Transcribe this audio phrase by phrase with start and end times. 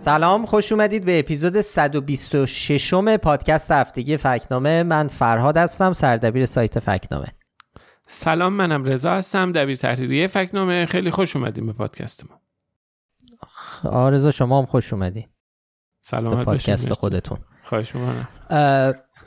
[0.00, 4.82] سلام خوش اومدید به اپیزود 126 م پادکست هفتگی فکنامه.
[4.82, 7.26] من فرهاد هستم سردبیر سایت فکنامه.
[8.06, 10.86] سلام منم رضا هستم دبیر تحریریه فکنامه.
[10.86, 12.40] خیلی خوش اومدیم به پادکست ما.
[13.90, 15.26] آرزا شما هم خوش اومدین
[16.00, 17.38] سلام به پادکست خودتون.
[17.64, 17.92] خواهش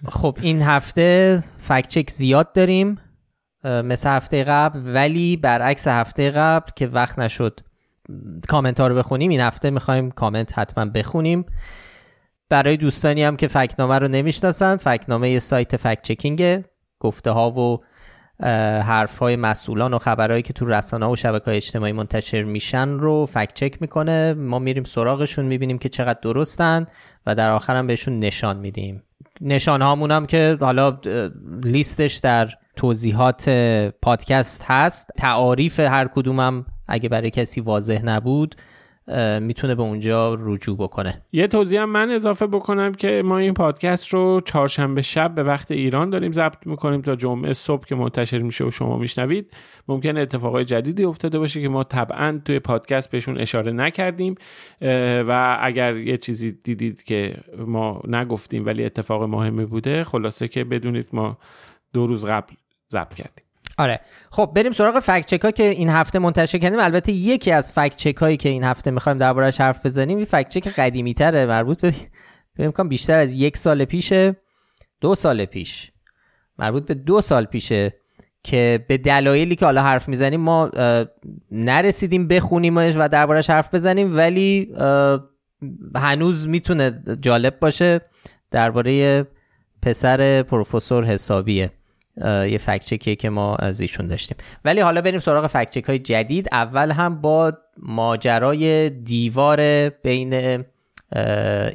[0.07, 2.99] خب این هفته فکچک زیاد داریم
[3.63, 7.59] مثل هفته قبل ولی برعکس هفته قبل که وقت نشد
[8.47, 9.29] کامنت ها رو بخونیم.
[9.29, 11.45] این هفته می‌خوایم کامنت حتما بخونیم.
[12.49, 16.63] برای دوستانی هم که فکنامه رو نمی‌شناسن فکنامه سایت فکت چکینگ
[16.99, 17.83] گفته ها و
[18.83, 23.25] حرف های مسئولان و خبرهایی که تو رسانه و شبکه های اجتماعی منتشر میشن رو
[23.25, 24.33] فکت چک می‌کنه.
[24.33, 26.85] ما میریم سراغشون می‌بینیم که چقدر درستن
[27.25, 29.03] و در آخر هم بهشون نشان میدیم.
[29.41, 30.99] نشان هامون هم که حالا
[31.63, 33.49] لیستش در توضیحات
[34.01, 35.09] پادکست هست.
[35.17, 38.55] تعاریف هر کدومم اگه برای کسی واضح نبود
[39.41, 41.21] می‌تونه به اونجا رجوع بکنه.
[41.31, 45.71] یه توضیح هم من اضافه بکنم که ما این پادکست رو چهارشنبه شب به وقت
[45.71, 49.51] ایران داریم ضبط می‌کنیم تا جمعه صبح که منتشر میشه و شما میشنوید.
[49.87, 54.35] ممکن اتفاقای جدیدی افتاده باشه که ما طبعا توی پادکست بهشون اشاره نکردیم
[55.27, 61.07] و اگر یه چیزی دیدید که ما نگفتیم ولی اتفاق مهمی بوده خلاصه که بدونید
[61.13, 61.37] ما
[61.93, 62.53] دو روز قبل
[62.91, 63.42] ضبط کردیم.
[63.77, 63.99] آره.
[64.31, 66.79] خب بریم سراغ فکت ها که این هفته منتشر کردیم.
[66.79, 70.67] البته یکی از فکت هایی که این هفته می‌خوایم دربارهش حرف بزنیم این فکت چک
[70.67, 71.93] قدیمی تره مربوط به
[72.59, 74.35] امکان بیشتر از یک سال پیشه
[75.01, 75.91] دو سال پیش.
[76.59, 77.93] مربوط به دو سال پیشه
[78.43, 80.71] که به دلایلی که حالا حرف می‌زنیم ما
[81.51, 84.75] نرسیدیم بخونیمش و دربارهش حرف بزنیم ولی
[85.95, 88.01] هنوز می‌تونه جالب باشه
[88.51, 89.27] درباره
[89.81, 91.71] پسر پروفسور حسابیه.
[92.21, 94.37] یه فکچکی که ما از ایشون داشتیم.
[94.65, 96.49] ولی حالا بریم سراغ فکچک های جدید.
[96.51, 100.63] اول هم با ماجرای دیوار بین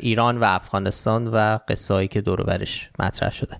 [0.00, 3.56] ایران و افغانستان و قصه که دور برش مطرح شده.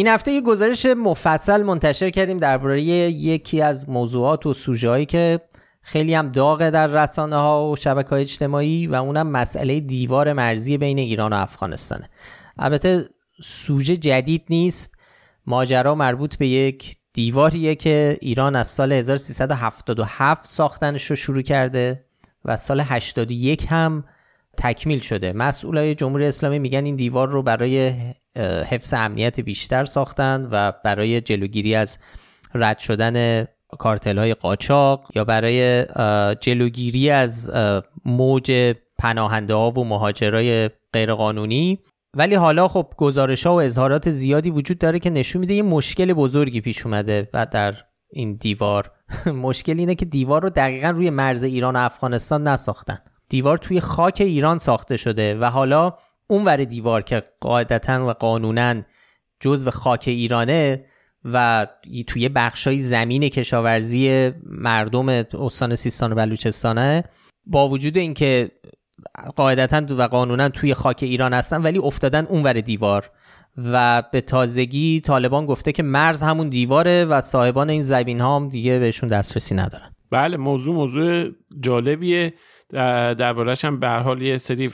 [0.00, 5.40] این هفته یه گزارش مفصل منتشر کردیم درباره یکی از موضوعات و سوژه که
[5.82, 10.78] خیلی هم داغه در رسانه ها و شبکه های اجتماعی و اونم مسئله دیوار مرزی
[10.78, 12.08] بین ایران و افغانستانه.
[12.58, 13.08] البته
[13.42, 14.94] سوژه جدید نیست.
[15.46, 22.04] ماجرا مربوط به یک دیواریه که ایران از سال 1377 ساختنش رو شروع کرده
[22.44, 24.04] و سال 81 هم
[24.56, 25.32] تکمیل شده.
[25.32, 27.92] مسئولای جمهوری اسلامی میگن این دیوار رو برای
[28.38, 31.98] حفظ امنیت بیشتر ساختن و برای جلوگیری از
[32.54, 33.44] رد شدن
[33.78, 35.86] کارتل های قاچاق یا برای
[36.40, 37.52] جلوگیری از
[38.04, 41.78] موج پناهنده ها و مهاجرای غیرقانونی.
[42.16, 46.12] ولی حالا خب گزارش ها و اظهارات زیادی وجود داره که نشون میده یه مشکل
[46.12, 47.74] بزرگی پیش اومده و در
[48.12, 48.90] این دیوار.
[49.46, 52.98] مشکل اینه که دیوار رو دقیقا روی مرز ایران و افغانستان نساختن.
[53.28, 55.94] دیوار توی خاک ایران ساخته شده و حالا
[56.30, 58.82] اونور دیوار که قاعدتا و قانونا
[59.40, 60.84] جزو خاک ایرانه
[61.24, 61.66] و
[62.06, 67.04] توی بخشای زمین کشاورزی مردم استان سیستان و بلوچستانه
[67.46, 68.50] با وجود اینکه
[69.36, 73.10] قاعدتا و قانونا توی خاک ایران هستن ولی افتادن اونور دیوار.
[73.56, 78.48] و به تازگی طالبان گفته که مرز همون دیواره و صاحبان این زمین ها هم
[78.48, 79.94] دیگه بهشون دسترسی ندارن.
[80.10, 81.30] بله موضوع موضوع
[81.60, 82.34] جالبیه.
[83.18, 84.70] دربارهش هم به حال یه سری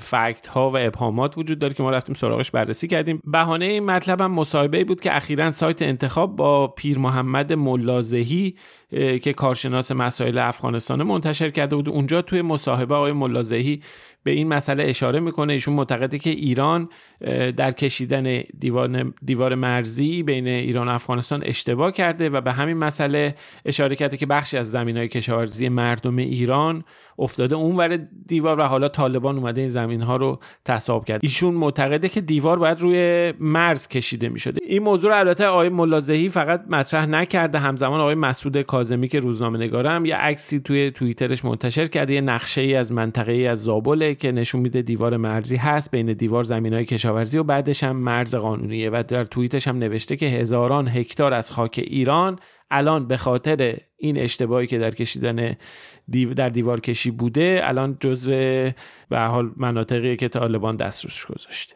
[0.00, 3.22] فکت ها و ابهامات وجود داره که ما رفتیم سراغش بررسی کردیم.
[3.24, 8.54] بهانه این مطلب هم مصاحبه بود که اخیرا سایت انتخاب با پیر محمد ملازهی
[8.90, 11.88] که کارشناس مسائل افغانستان منتشر کرده بود.
[11.88, 13.82] اونجا توی مصاحبه آقای ملازهی
[14.22, 15.52] به این مسئله اشاره می‌کنه.
[15.52, 16.88] ایشون معتقده که ایران
[17.56, 18.42] در کشیدن
[19.24, 24.26] دیوار, مرزی بین ایران و افغانستان اشتباه کرده و به همین مسئله اشاره کرده که
[24.26, 26.84] بخشی از زمین های کشاورزی مردم ایران
[27.18, 27.96] افتاده اونور
[28.26, 31.20] دیوار و حالا طالبان اومده این زمین ها رو تصاحب کرد.
[31.22, 35.68] ایشون معتقده که دیوار باید روی مرز کشیده می شده این موضوع رو البته آقای
[35.68, 37.58] ملازهی فقط مطرح نکرده.
[37.58, 42.60] همزمان آقای مسعود کازمی که روزنامه نگارم یه عکسی توی توییترش منتشر کرده یه نقشه
[42.60, 46.74] ای از منطقه ای از زابله که نشون میده دیوار مرزی هست بین دیوار زمین
[46.74, 51.34] های کشاورزی و بعدش هم مرز قانونیه و در توییتش هم نوشته که هزاران هکتار
[51.34, 52.38] از خاک ایران
[52.70, 55.56] الان به خاطر این اشتباهی که در کشیدن
[56.08, 58.30] دیو در دیوار کشی بوده الان جزو
[59.08, 61.74] به حال مناطقی که طالبان دست روش گذاشته.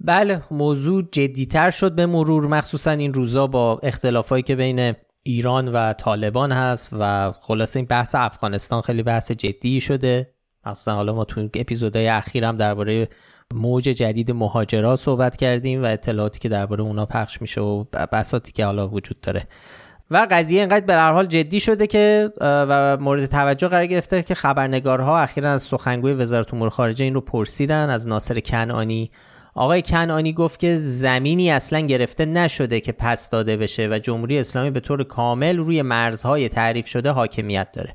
[0.00, 5.92] بله موضوع جدیتر شد به مرور مخصوصا این روزا با اختلافایی که بین ایران و
[5.92, 10.34] طالبان هست و خلاصه این بحث افغانستان خیلی بحث جدی شده.
[10.66, 13.08] مخصوصا حالا ما تو اپیزودهای اخیر هم درباره
[13.54, 18.64] موج جدید مهاجرات صحبت کردیم و اطلاعاتی که درباره اونا پخش میشه و بساتی که
[18.64, 19.46] حالا وجود داره.
[20.10, 24.34] و قضیه اینقدر به هر حال جدی شده که و مورد توجه قرار گرفته که
[24.34, 29.10] خبرنگارها اخیرا از سخنگوی وزارت امور خارجه این رو پرسیدن از ناصر کنعانی
[29.54, 34.70] آقای کنعانی گفت که زمینی اصلا گرفته نشده که پس داده بشه و جمهوری اسلامی
[34.70, 37.94] به طور کامل روی مرزهای تعریف شده حاکمیت داره.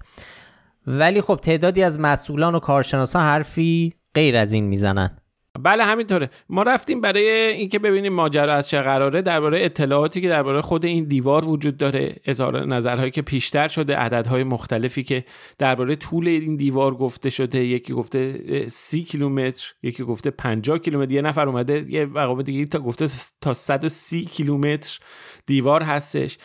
[0.87, 5.17] ولی خب تعدادی از مسئولان و کارشناسان حرفی غیر از این می‌زنن.
[5.57, 6.29] بله همینطوره.
[6.49, 11.03] ما رفتیم برای اینکه ببینیم ماجرا از چه قراره درباره اطلاعاتی که درباره خود این
[11.03, 15.25] دیوار وجود داره اظهار نظرهایی که پیشتر شده عددهای مختلفی که
[15.57, 21.11] درباره طول این دیوار گفته شده یکی گفته سی کیلومتر یکی گفته 50 کیلومتر.
[21.11, 23.07] یه نفر اومده یه مقام دیگه تا گفته
[23.41, 24.99] تا 130 کیلومتر.
[25.47, 26.37] دیوار هستش.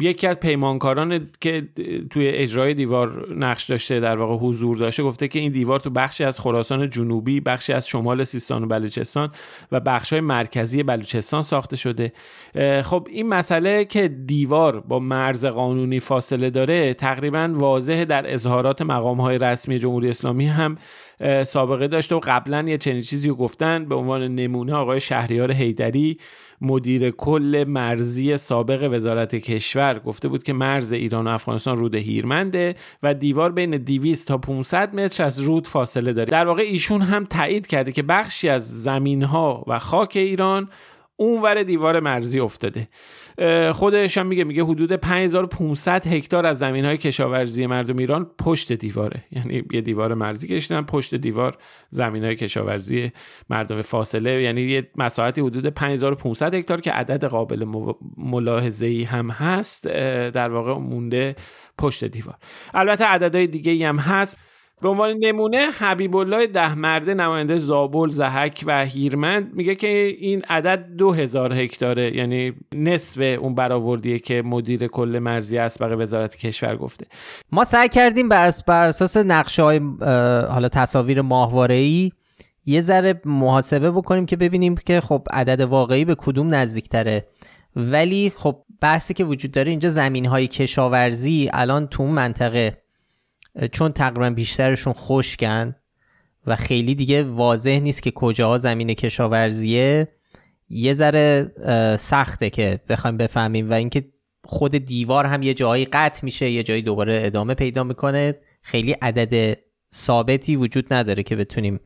[0.00, 1.68] یکی از پیمانکاران که
[2.10, 6.24] توی اجرای دیوار نقش داشته در واقع حضور داشته گفته که این دیوار تو بخشی
[6.24, 9.30] از خراسان جنوبی بخشی از شمال سیستان و بلوچستان
[9.72, 12.12] و بخش مرکزی بلوچستان ساخته شده.
[12.82, 19.20] خب این مسئله که دیوار با مرز قانونی فاصله داره تقریبا واضح در اظهارات مقام
[19.20, 20.76] های رسمی جمهوری اسلامی هم
[21.44, 26.18] سابقه داشته و قبلا یه چنین چیزی رو گفتن به عنوان نمونه آقای شهریار هیدری
[26.60, 32.74] مدیر کل مرزی سابق وزارت کشور گفته بود که مرز ایران و افغانستان رود هیرمنده
[33.02, 36.30] و دیوار بین 200 تا 500 متر از رود فاصله داره.
[36.30, 40.68] در واقع ایشون هم تایید کرده که بخشی از زمین ها و خاک ایران
[41.16, 42.88] اونور دیوار مرزی افتاده.
[43.72, 49.24] خودش هم میگه میگه حدود 5500 هکتار از زمین های کشاورزی مردم ایران پشت دیواره.
[49.36, 51.58] یعنی یه دیوار مرزی کشیدن پشت دیوار
[51.90, 53.12] زمین های کشاورزی
[53.50, 54.42] مردم فاصله.
[54.42, 57.64] یعنی یه مساحتی حدود 5500 هکتار که عدد قابل
[58.16, 59.86] ملاحظه ای هم هست
[60.30, 61.36] در واقع مونده
[61.78, 62.36] پشت دیوار.
[62.74, 64.38] البته عددهای دیگه هم هست.
[64.82, 69.88] به عنوان نمونه حبیب الله ده مرده نماینده زابل زهک و هیرمند میگه که
[70.18, 76.36] این عدد دو هزار هکتاره یعنی نصف اون برآوردیه که مدیر کل مرزی اسبق وزارت
[76.36, 77.06] کشور گفته.
[77.52, 79.80] ما سعی کردیم بر اساس نقشه های
[80.50, 82.12] حالا تصاویر ماهواره ای
[82.66, 87.26] یه ذره محاسبه بکنیم که ببینیم که خب عدد واقعی به کدوم نزدیکتره.
[87.76, 92.87] ولی خب بحثی که وجود داره اینجا زمین های کشاورزی الان تو منطقه.
[93.72, 95.74] چون تقریبا بیشترشون خشکن
[96.46, 100.08] و خیلی دیگه واضح نیست که کجاها زمین کشاورزیه
[100.68, 101.52] یه ذره
[101.98, 104.04] سخته که بخوایم بفهمیم و اینکه
[104.44, 108.34] خود دیوار هم یه جایی قطع میشه یه جایی دوباره ادامه پیدا می‌کنه.
[108.62, 109.58] خیلی عدد
[109.94, 111.80] ثابتی وجود نداره که بتونیم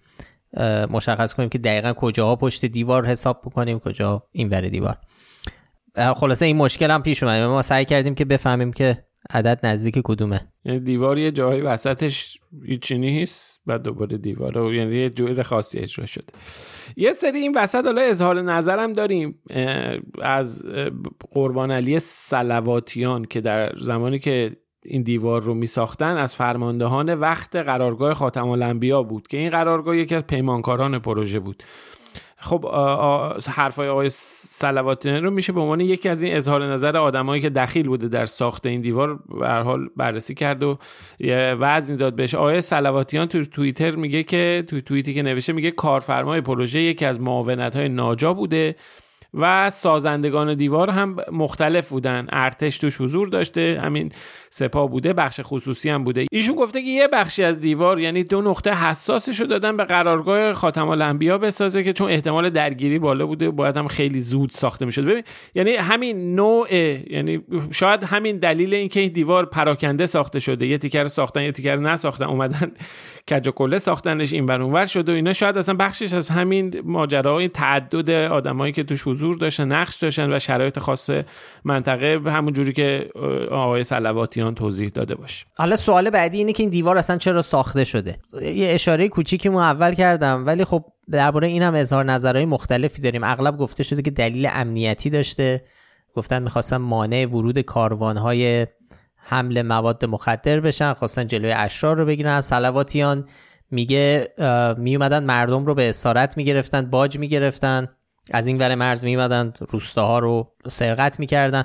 [0.91, 4.97] مشخص کنیم که دقیقا کجاها پشت دیوار حساب بکنیم کجا این ور دیوار
[6.17, 7.43] خلاصه این مشکل هم پیش اومد.
[7.43, 12.99] ما سعی کردیم که بفهمیم که عدد نزدیک کدومه؟ یعنی دیوار یه جایی وسطش هیچی
[12.99, 16.27] نیست بعد دوباره دیوار یعنی یه جور خاصی اجرا شده.
[16.97, 19.43] یه سری این وسط حالا اظهار نظرم داریم
[20.23, 20.65] از
[21.31, 27.57] قربان علی سلواتیان که در زمانی که این دیوار رو می ساختن از فرماندهان وقت
[27.57, 31.63] قرارگاه خاتم الانبیا بود که این قرارگاه یکی از پیمانکاران پروژه بود.
[32.43, 32.69] خب
[33.49, 37.89] حرفای آقای سلواتیان رو میشه به عنوان یکی از این اظهار نظر آدمایی که دخیل
[37.89, 40.79] بوده در ساخت این دیوار به حال بررسی کرد و
[41.61, 42.35] وزن داد بهش.
[42.35, 47.21] آقای سلواتیان تو توییتر میگه که تو توییتی که نوشته میگه کارفرمای پروژه یکی از
[47.21, 48.77] معاونت های ناجا بوده.
[49.35, 52.27] و سازندگان دیوار هم مختلف بودن.
[52.33, 54.13] ارتش توش حضور داشته همین
[54.51, 56.27] سپاه بوده بخش خصوصی هم بوده.
[56.33, 60.55] ایشون گفته که یه بخشی از دیوار یعنی دو نقطه حساسش رو دادن به قرارگاه
[60.55, 65.03] خاتم الانبیا بسازه که چون احتمال درگیری بالا بوده باید هم خیلی زود ساخته می‌شد.
[65.05, 65.23] ببین
[65.55, 70.67] یعنی همین نوع یعنی شاید همین دلیل اینکه این دیوار پراکنده ساخته شده.
[70.67, 72.73] یه تیکر ساختن یه تیکر نساختن اومدن
[73.31, 75.33] کج کله ساختنش این اونور شده و اینا.
[75.33, 80.79] شاید اصلا بخشش از همین ماجراهای تعدد آدمایی که توش داشتن نقش داشتن و شرایط
[80.79, 81.11] خاص
[81.65, 83.11] منطقه همون جوری که
[83.51, 85.47] آقای سلواتیان توضیح داده باشه.
[85.59, 89.59] حالا سوال بعدی اینه که این دیوار اصلا چرا ساخته شده؟ یه اشاره کوچیکی مو
[89.59, 93.25] اول کردم ولی خب درباره این هم اظهار نظرهای مختلفی داریم.
[93.25, 95.65] اغلب گفته شده که دلیل امنیتی داشته.
[96.15, 98.67] گفتن می‌خواستن مانع ورود کاروانهای
[99.17, 102.41] حمل مواد مخدر بشن خواستن جلوی اشرار رو بگیرن.
[102.41, 103.29] سلواتیان
[103.71, 104.29] میگه
[104.79, 107.89] میومدن مردم رو به اسارت می‌گرفتن باج می‌گرفتن.
[108.31, 111.65] از این ور مرز میومدن روستاها رو سرقت می‌کردن.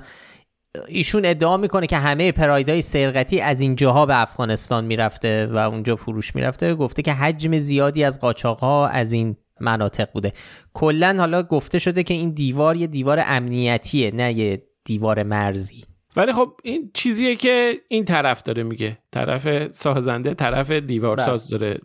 [0.88, 6.36] ایشون ادعا می‌کنه که همه پرایدهای سرقتی از اینجاها به افغانستان می‌رفته و اونجا فروش
[6.36, 6.76] می‌رفته.
[6.76, 10.34] گفته که حجم زیادی از قاچاقها از این مناطق بوده.
[10.74, 15.84] کلا حالا گفته شده که این دیوار یه دیوار امنیتیه نه یه دیوار مرزی.
[16.18, 18.98] ولی خب این چیزیه که این طرف داره میگه.
[19.12, 21.60] طرف سازنده طرف دیوارساز بله.
[21.60, 21.80] داره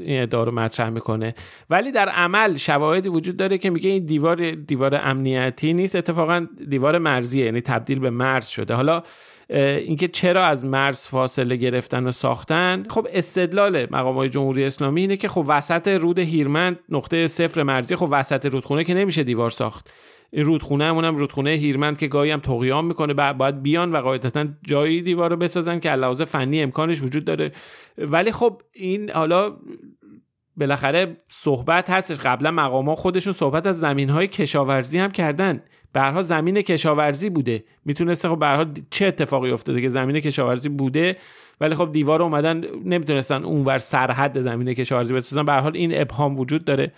[0.00, 1.34] این ادعا رو مطرح می‌کنه.
[1.70, 5.96] ولی در عمل شواهدی وجود داره که میگه این دیوار دیوار امنیتی نیست.
[5.96, 8.74] اتفاقا دیوار مرزیه یعنی تبدیل به مرز شده.
[8.74, 9.02] حالا
[9.48, 15.16] اینکه چرا از مرز فاصله گرفتن و ساختن؟ خب استدلال مقام های جمهوری اسلامی اینه
[15.16, 19.90] که خب وسط رود هیرمند نقطه صفر مرزی خب وسط رودخونه که نمیشه دیوار ساخت.
[20.34, 23.32] این رودخونه همون هم رودخونه هیرمند که گاهی هم تقیام می‌کنه.
[23.32, 27.52] باید بیان و قاعدتا جایی دیوار رو بسازن که علاوه فنی امکانش وجود داره.
[27.98, 29.56] ولی خب این حالا
[30.56, 32.16] بالاخره صحبت هستش.
[32.16, 35.62] قبلا مقام خودشون صحبت از زمین های کشاورزی هم کردن.
[35.92, 37.64] برها زمین کشاورزی بوده.
[37.84, 41.16] می‌تونسته خب برها چه اتفاقی افتاده که زمین کشاورزی بوده
[41.60, 45.44] ولی خب دیوار اومدن نمی‌تونستن اونور سرحد زمین کشاورزی بسازن.
[45.44, 46.92] به حال این ابهام وجود داره.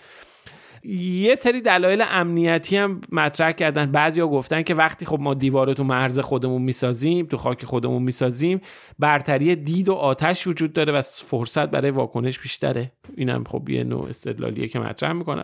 [0.95, 3.91] یه سری دلایل امنیتی هم مطرح کردن.
[3.91, 8.61] بعضیا گفتن که وقتی خب ما دیوار تو مرز خودمون می‌سازیم تو خاک خودمون می‌سازیم
[8.99, 12.91] برتری دید و آتش وجود داره و فرصت برای واکنش بیشتره.
[13.17, 15.43] اینم خب یه نوع استدلالیه که مطرح می‌کنن.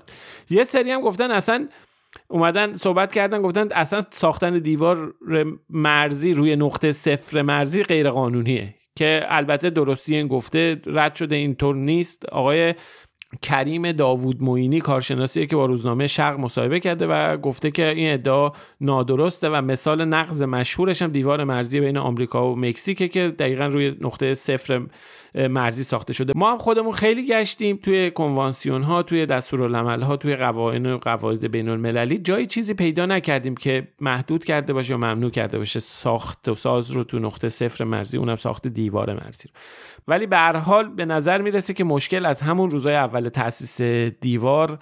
[0.50, 1.67] یه سری هم گفتن اصلا
[2.27, 5.13] اومدن صحبت کردن گفتن اصلا ساختن دیوار
[5.69, 11.75] مرزی روی نقطه صفر مرزی غیر قانونیه که البته درستی این گفته رد شده اینطور
[11.75, 12.25] نیست.
[12.25, 12.73] آقای
[13.41, 18.51] کریم داوود موینی کارشناسی که با روزنامه شرق مصاحبه کرده و گفته که این ادعا
[18.81, 23.95] نادرسته و مثال نقض مشهورش هم دیوار مرزی بین آمریکا و مکزیکه که دقیقا روی
[24.01, 24.81] نقطه صفر
[25.35, 26.33] مرزی ساخته شده.
[26.35, 31.51] ما هم خودمون خیلی گشتیم توی کنوانسیون ها توی دستورالعمل ها توی قوانین و قواعد
[31.51, 35.79] بین المللی جایی چیزی پیدا نکردیم که محدود کرده باشه یا ممنوع کرده باشه.
[35.79, 39.53] ساخت و ساز رو تو نقطه صفر مرزی اونم ساخت دیوار مرزی رو.
[40.07, 43.81] ولی به هر حال به نظر می‌رسه که مشکل از همون روزای اول تاسیس
[44.21, 44.79] دیوار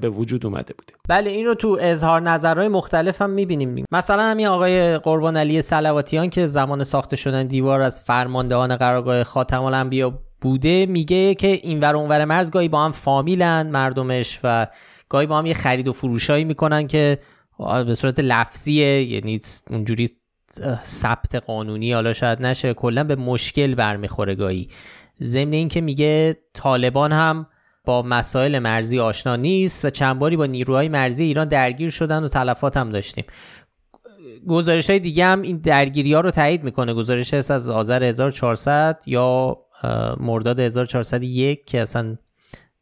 [0.00, 0.92] به وجود اومده بوده.
[1.08, 3.84] بله این رو تو اظهار نظرهای مختلف هم می‌بینیم.
[3.92, 9.62] مثلا همین آقای قربان علی سلواتیان که زمان ساخته شدن دیوار از فرماندهان قرارگاه خاتم
[9.62, 14.66] الانبیا بوده میگه که این ور اونور مرز گاهی با هم فامیلن مردمش و
[15.08, 17.18] گاهی با هم یه خرید و فروشایی می‌کنن که
[17.86, 20.10] به صورت لفظیه یعنی اونجوری
[20.84, 24.68] ثبت قانونی حالا شاید نشه کلا به مشکل برمیخوره گاهی.
[25.22, 27.46] ضمن اینکه میگه طالبان هم
[27.86, 32.28] با مسائل مرزی آشنا نیست و چند باری با نیروهای مرزی ایران درگیر شدن و
[32.28, 33.24] تلفات هم داشتیم.
[34.48, 36.94] گزارش های دیگه هم این درگیری ها رو تایید می‌کنه.
[36.94, 39.56] گزارش هست از آذر 1400 یا
[40.20, 42.16] مرداد 1401 که اصلا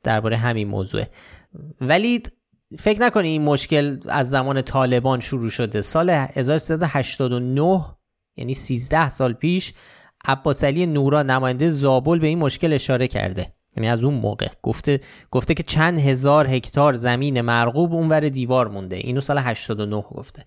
[0.02, 1.08] درباره همین موضوعه.
[1.80, 2.22] ولی
[2.78, 5.80] فکر نکنی این مشکل از زمان طالبان شروع شده.
[5.80, 7.84] سال 1389
[8.36, 9.72] یعنی 13 سال پیش
[10.24, 13.53] عباس علی نورا نماینده زابل به این مشکل اشاره کرده.
[13.76, 14.48] یعنی از اون موقع.
[14.62, 15.00] گفته
[15.30, 18.96] گفته که چند هزار هکتار زمین مرغوب اونور دیوار مونده.
[18.96, 20.44] اینو سال 89 گفته.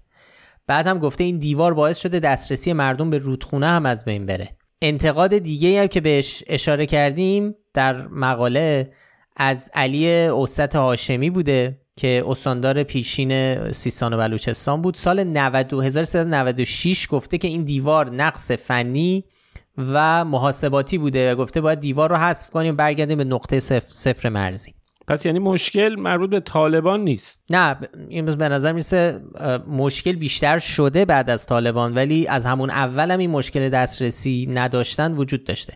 [0.68, 4.50] بعد هم گفته این دیوار باعث شده دسترسی مردم به رودخونه هم از بین بره.
[4.82, 8.92] انتقاد دیگه هم که بهش اشاره کردیم در مقاله
[9.36, 14.96] از علی اوسط هاشمی بوده که استاندار پیشین سیستان و بلوچستان بود.
[14.96, 19.24] سال 1396 گفته که این دیوار نقص فنی
[19.78, 24.74] و محاسباتی بوده و گفته باید دیوار رو حذف کنیم برگردیم به نقطه صفر, مرزی.
[25.08, 27.44] پس یعنی مشکل مربوط به طالبان نیست.
[27.50, 27.78] نه
[28.10, 29.22] این به نظر میسه
[29.68, 35.14] مشکل بیشتر شده بعد از طالبان ولی از همون اول هم این مشکل دسترسی نداشتن
[35.14, 35.74] وجود داشته.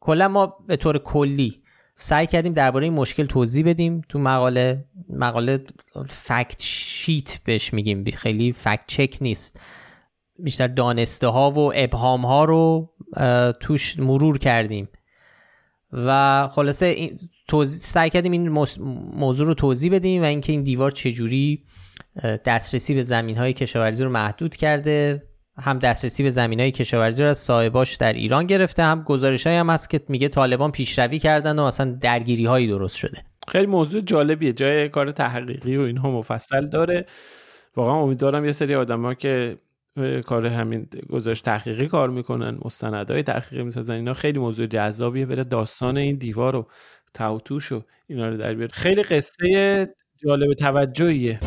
[0.00, 1.62] کلا ما به طور کلی
[1.96, 4.02] سعی کردیم درباره این مشکل توضیح بدیم.
[4.08, 5.64] تو مقاله مقاله
[6.08, 8.04] فکت شیت بهش میگیم.
[8.04, 9.60] خیلی فکت چک نیست.
[10.38, 12.90] بیشتر دانسته ها و ابهام ها رو
[13.60, 14.88] توش مرور کردیم.
[15.92, 17.10] و خلاصه
[17.66, 18.48] سعی کردیم این
[19.16, 21.64] موضوع رو توضیح بدیم و اینکه این دیوار چجوری
[22.44, 25.22] دسترسی به زمین های کشاورزی رو محدود کرده
[25.58, 29.70] هم دسترسی به زمین های کشاورزی رو از صاحباش در ایران گرفته هم گزارش هم
[29.70, 33.18] هست که میگه طالبان پیشروی کردن و اصلا درگیری هایی درست شده.
[33.48, 37.06] خیلی موضوع جالبیه جای کار تحقیقی و اینها مفصل داره.
[37.76, 39.58] واقعا امیدوارم یه سری آدم که
[40.26, 45.96] کار همین گزارش تحقیقی کار می‌کنن مستندهای تحقیقی می‌سازن اینا خیلی موضوع جذابیه بره داستان
[45.96, 46.66] این دیوار رو
[47.14, 48.72] توتوش و اینا رو در بیاره.
[48.72, 51.40] خیلی قصه جالب توجهیه.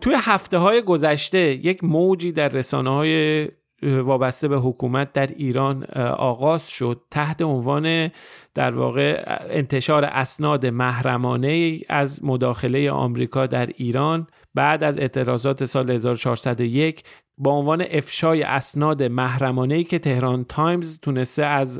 [0.00, 3.48] توی هفته های گذشته یک موجی در رسانه های
[3.82, 5.84] وابسته به حکومت در ایران
[6.18, 7.00] آغاز شد.
[7.10, 8.10] تحت عنوان
[8.54, 17.02] در واقع انتشار اسناد محرمانه از مداخله آمریکا در ایران بعد از اعتراضات سال 1401
[17.38, 21.78] با عنوان افشای اسناد محرمانه که تهران تایمز تونسته از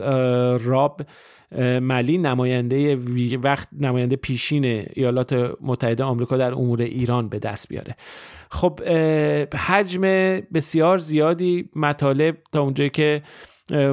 [0.64, 1.02] راب
[1.80, 2.96] ملی نماینده
[3.36, 7.96] وقت نماینده پیشین ایالات متحده آمریکا در امور ایران به دست بیاره.
[8.50, 8.80] خب
[9.54, 10.00] حجم
[10.54, 13.22] بسیار زیادی مطالب تا اونجایی که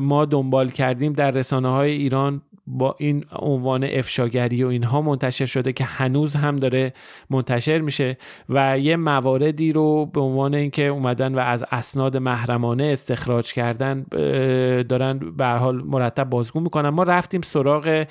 [0.01, 5.73] ما دنبال کردیم در رسانه های ایران با این عنوان افشاگری و اینها منتشر شده
[5.73, 6.93] که هنوز هم داره
[7.29, 8.17] منتشر میشه
[8.49, 14.05] و یه مواردی رو به عنوان اینکه اومدن و از اسناد محرمانه استخراج کردن
[14.83, 16.89] دارن به حال مرتب بازگو می‌کنن.
[16.89, 18.05] ما رفتیم سراغ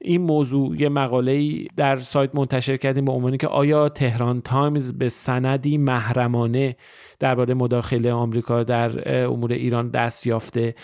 [0.00, 5.08] این موضوع یه مقاله در سایت منتشر کردیم به عنوانی که آیا تهران تایمز به
[5.08, 6.76] سندی محرمانه
[7.20, 10.74] درباره مداخله آمریکا در امور ایران دست یافته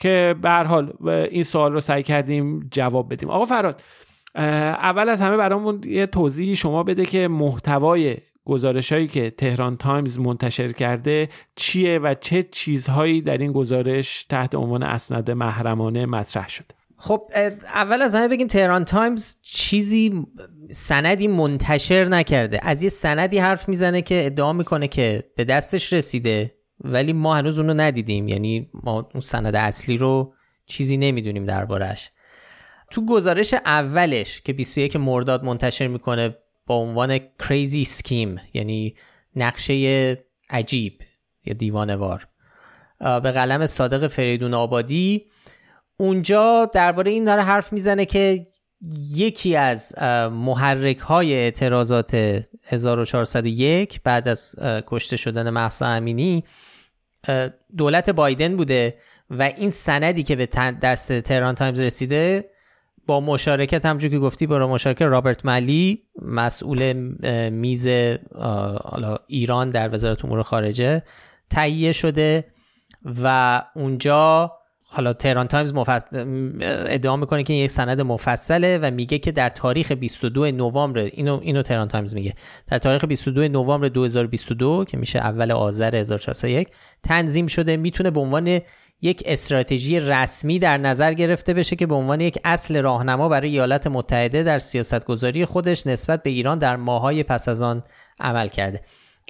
[0.00, 3.30] که به حال این سوال رو سعی کردیم جواب بدیم.
[3.30, 3.82] آقا فراد
[4.34, 10.18] اول از همه برامون یه توضیحی شما بده که محتوای گزارش هایی که تهران تایمز
[10.18, 16.83] منتشر کرده چیه و چه چیزهایی در این گزارش تحت عنوان اسناد محرمانه مطرح شده.
[16.96, 17.30] خب
[17.64, 20.26] اول از همه بگیم تهران تایمز چیزی
[20.70, 22.60] سندی منتشر نکرده.
[22.62, 27.58] از یه سندی حرف می‌زنه که ادعا می‌کنه که به دستش رسیده ولی ما هنوز
[27.58, 28.28] اونو ندیدیم.
[28.28, 30.34] یعنی ما اون سند اصلی رو
[30.66, 32.10] چیزی نمی‌دونیم دربارش
[32.90, 36.36] تو گزارش اولش که 21 مرداد منتشر می‌کنه
[36.66, 38.94] با عنوان کریزی سکیم یعنی
[39.36, 41.00] نقشه عجیب
[41.44, 42.28] یا دیوانوار.
[42.98, 45.26] به قلم صادق فریدون آبادی
[45.96, 48.46] اونجا درباره این داره حرف می‌زنه که
[49.14, 49.94] یکی از
[50.30, 52.14] محرک های اعتراضات
[52.64, 54.54] 1401 بعد از
[54.86, 56.44] کشته شدن محسا امینی
[57.76, 58.98] دولت بایدن بوده
[59.30, 60.46] و این سندی که به
[60.82, 62.50] دست تهران تایمز رسیده
[63.06, 66.92] با مشارکت همونجور که گفتی با مشارکت رابرت مالی مسئول
[67.50, 67.86] میز
[69.26, 71.02] ایران در وزارت امور خارجه
[71.50, 72.44] تهیه شده
[73.22, 74.52] و اونجا
[74.94, 76.26] حالا تهران تایمز مفصل
[76.88, 81.62] ادعا می‌کنه که یک سند مفصله و میگه که در تاریخ 22 نوامبر اینو اینو
[81.62, 82.34] تهران تایمز میگه.
[82.66, 86.68] در تاریخ 22 نوامبر 2022 که میشه اول آذر 1401
[87.02, 88.60] تنظیم شده می‌تونه به عنوان
[89.02, 93.86] یک استراتژی رسمی در نظر گرفته بشه که به عنوان یک اصل راهنما برای ایالات
[93.86, 97.82] متحده در سیاستگذاری خودش نسبت به ایران در ماهای پس از آن
[98.20, 98.80] عمل کرده.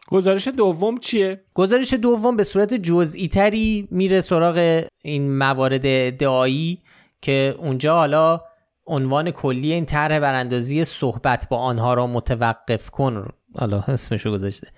[0.09, 6.83] گزارش دوم چیه؟ گزارش دوم به صورت جزئی تری میره سراغ این موارد ادعایی
[7.22, 8.40] که اونجا حالا
[8.87, 13.28] عنوان کلی این طرح براندازی صحبت با آنها را متوقف کن
[13.59, 14.68] حالا اسمشو گذاشته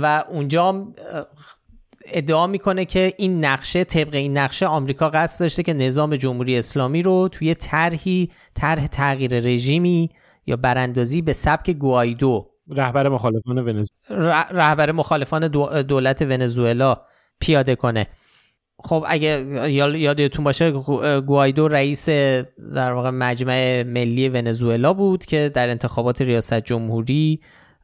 [0.00, 0.86] و اونجا
[2.06, 7.02] ادعا می‌کنه که این نقشه طبق این نقشه آمریکا قصد داشته که نظام جمهوری اسلامی
[7.02, 10.10] رو توی طرحی طرح تغییر رژیمی
[10.46, 14.42] یا براندازی به سبک گوایدو رهبر مخالفان ونزوئلا.
[14.50, 15.48] رهبر مخالفان
[15.82, 16.96] دولت ونزوئلا
[17.40, 18.06] پیاده کنه.
[18.84, 20.70] خب اگه یادتون باشه
[21.20, 22.08] گوایدو رئیس
[22.74, 27.40] در واقع مجمع ملی ونزوئلا بود که در انتخابات ریاست جمهوری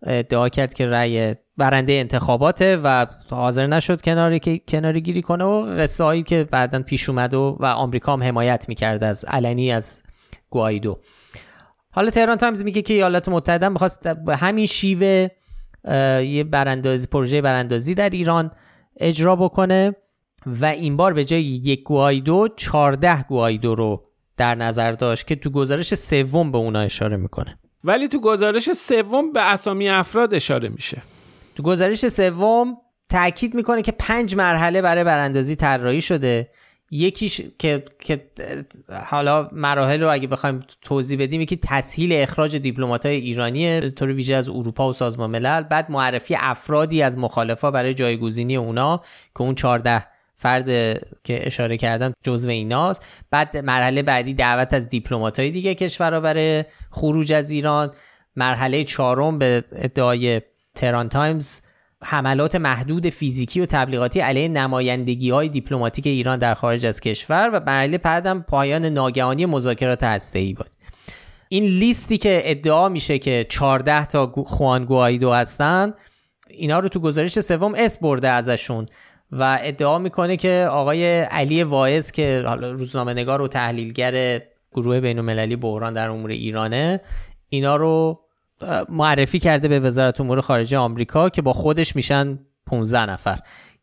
[0.07, 5.63] ادعا کرد که رأی برنده انتخاباته و حاضر نشد کناری که کناری گیری کنه و
[5.63, 10.03] قصه که بعدا پیش اومد و, و آمریکا هم حمایت می‌کرد از علنی از
[10.51, 10.99] گوایدو.
[11.95, 15.29] حالا تهران تایمز میگه که ایالات متحده می‌خواست به همین شیوه
[16.25, 18.51] یه براندازی پروژه براندازی در ایران
[19.01, 19.97] اجرا بکنه
[20.47, 24.03] و این بار به جای یک گوایدو 14 گوایدو رو
[24.37, 27.59] در نظر داشت که تو گزارش سوم به اونا اشاره می‌کنه.
[27.85, 31.03] ولی تو گزارش سوم به اسامی افراد اشاره میشه.
[31.55, 32.77] تو گزارش سوم
[33.11, 36.51] تاکید می‌کنه که پنج مرحله برای براندازی طراحی شده.
[36.91, 38.31] یکیش که, که
[39.07, 44.49] حالا مراحل رو اگه بخوایم توضیح بدیم یکی تسهیل اخراج دیپلمات‌های ایرانی طور ویژه از
[44.49, 49.03] اروپا و سازمان ملل بعد معرفی افرادی از مخالفا برای جایگزینی اونا
[49.35, 50.67] که اون 14 فرد
[51.25, 53.03] که اشاره کردن جزو ایناست.
[53.31, 57.91] بعد مرحله بعدی دعوت از دیپلمات‌های دیگه کشورها برای خروج از ایران.
[58.37, 60.43] مرحله چهارم به ادعای
[60.75, 61.61] تهران تایمز
[62.05, 67.61] حملات محدود فیزیکی و تبلیغاتی علیه نمایندگی های دیپلماتیک ایران در خارج از کشور و
[67.67, 70.71] مرحله بعدم پایان ناگهانی مذاکرات هسته‌ای بود.
[71.49, 75.95] این لیستی که ادعا میشه که 14 تا خوان گوایدو هستن
[76.49, 78.87] اینا رو تو گزارش سوم اسم برده ازشون
[79.33, 85.57] و ادعا می‌کنه که آقای علی واعظ که روزنامه نگار و تحلیلگر گروه بین المللی
[85.57, 87.01] بحران در امور ایرانه
[87.49, 88.24] اینا رو
[88.89, 93.39] معرفی کرده به وزارت امور خارجه آمریکا که با خودش میشن 15 نفر.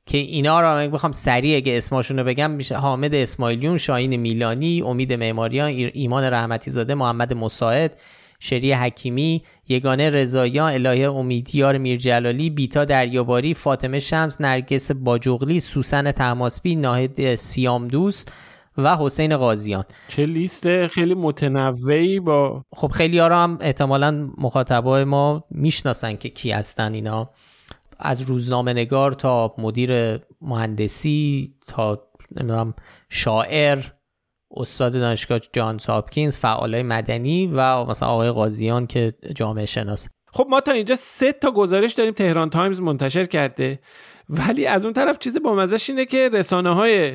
[0.05, 4.81] که اینا رو اگه بخوام سریع اگه اسماشون رو بگم میشه حامد اسماعیلیون شاهین میلانی
[4.81, 7.97] امید معماریان ایمان رحمتی زاده محمد مساعد
[8.39, 16.75] شری حکیمی یگانه رضاییان الهه امیدیار میرجلالی بیتا دریاباری فاطمه شمس نرگس باجوغلی سوسن تماسبی
[16.75, 18.25] ناهد سیامدوس
[18.77, 25.43] و حسین قاضیان چه لیست خیلی متنوعی با خب خیلی ها هم احتمالا مخاطبای ما
[25.51, 27.29] می‌شناسن که کی هستن اینا.
[27.99, 32.73] از روزنامه نگار تا مدیر مهندسی تا نمی‌دونم
[33.09, 33.79] شاعر
[34.51, 40.07] استاد دانشگاه جان هاپکینز فعالای مدنی و مثلا آقای قاضیان که جامعه شناس.
[40.33, 43.79] خب ما تا اینجا سه تا گزارش داریم تهران تایمز منتشر کرده.
[44.31, 47.13] ولی از اون طرف چیز بامزش اینه که رسانه های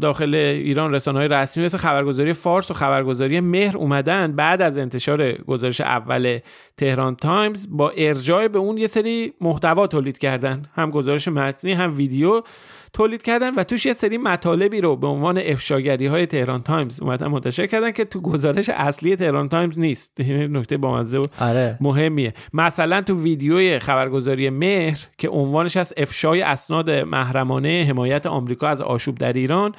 [0.00, 5.32] داخل ایران رسانه های رسمی مثل خبرگزاری فارس و خبرگزاری مهر اومدن بعد از انتشار
[5.32, 6.38] گزارش اول
[6.76, 10.62] تهران تایمز با ارجاع به اون یه سری محتوا تولید کردن.
[10.74, 12.42] هم گزارش متنی هم ویدیو.
[12.92, 17.26] تولید کردن و توش یه سری مطالبی رو به عنوان افشاگری های تهران تایمز اومدن
[17.26, 20.20] منتشر کردن که تو گزارش اصلی تهران تایمز نیست.
[20.56, 21.78] نکته بامزه و آره.
[21.80, 22.34] مهمیه.
[22.52, 29.18] مثلا تو ویدیوی خبرگزاری مهر که عنوانش از افشای اسناد محرمانه حمایت آمریکا از آشوب
[29.18, 29.74] در ایران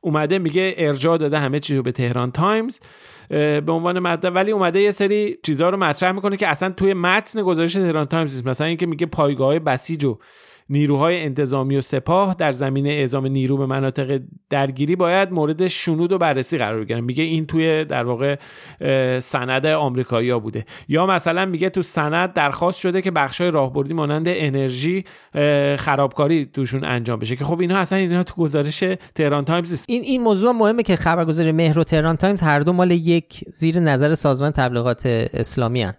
[0.00, 2.80] اومده میگه ارجاع داده همه چیز رو به تهران تایمز
[3.28, 4.34] به عنوان مطلب.
[4.34, 8.46] ولی اومده یه سری چیزها رو مطرح می‌کنه که اصلا توی متن گزارش تهران تایمز
[8.46, 10.18] مثلا اینکه میگه پایگاه بسیج و
[10.68, 16.18] نیروهای انتظامی و سپاه در زمینه اعزام نیرو به مناطق درگیری باید مورد شنود و
[16.18, 17.00] بررسی قرار بگیرن.
[17.00, 18.36] میگه این توی در واقع
[19.20, 20.64] سند آمریکایی بوده.
[20.88, 25.04] یا مثلا میگه تو سند درخواست شده که بخشای راهبردی مانند انرژی
[25.78, 27.36] خرابکاری توشون انجام بشه.
[27.36, 31.52] که خب اینها اصلا اینا تو گزارش تهران تایمز این این موضوع مهمه که خبرگزاری
[31.52, 35.94] مهر و تهران تایمز هر دو مال یک زیر نظر سازمان تبلیغات اسلامی هن.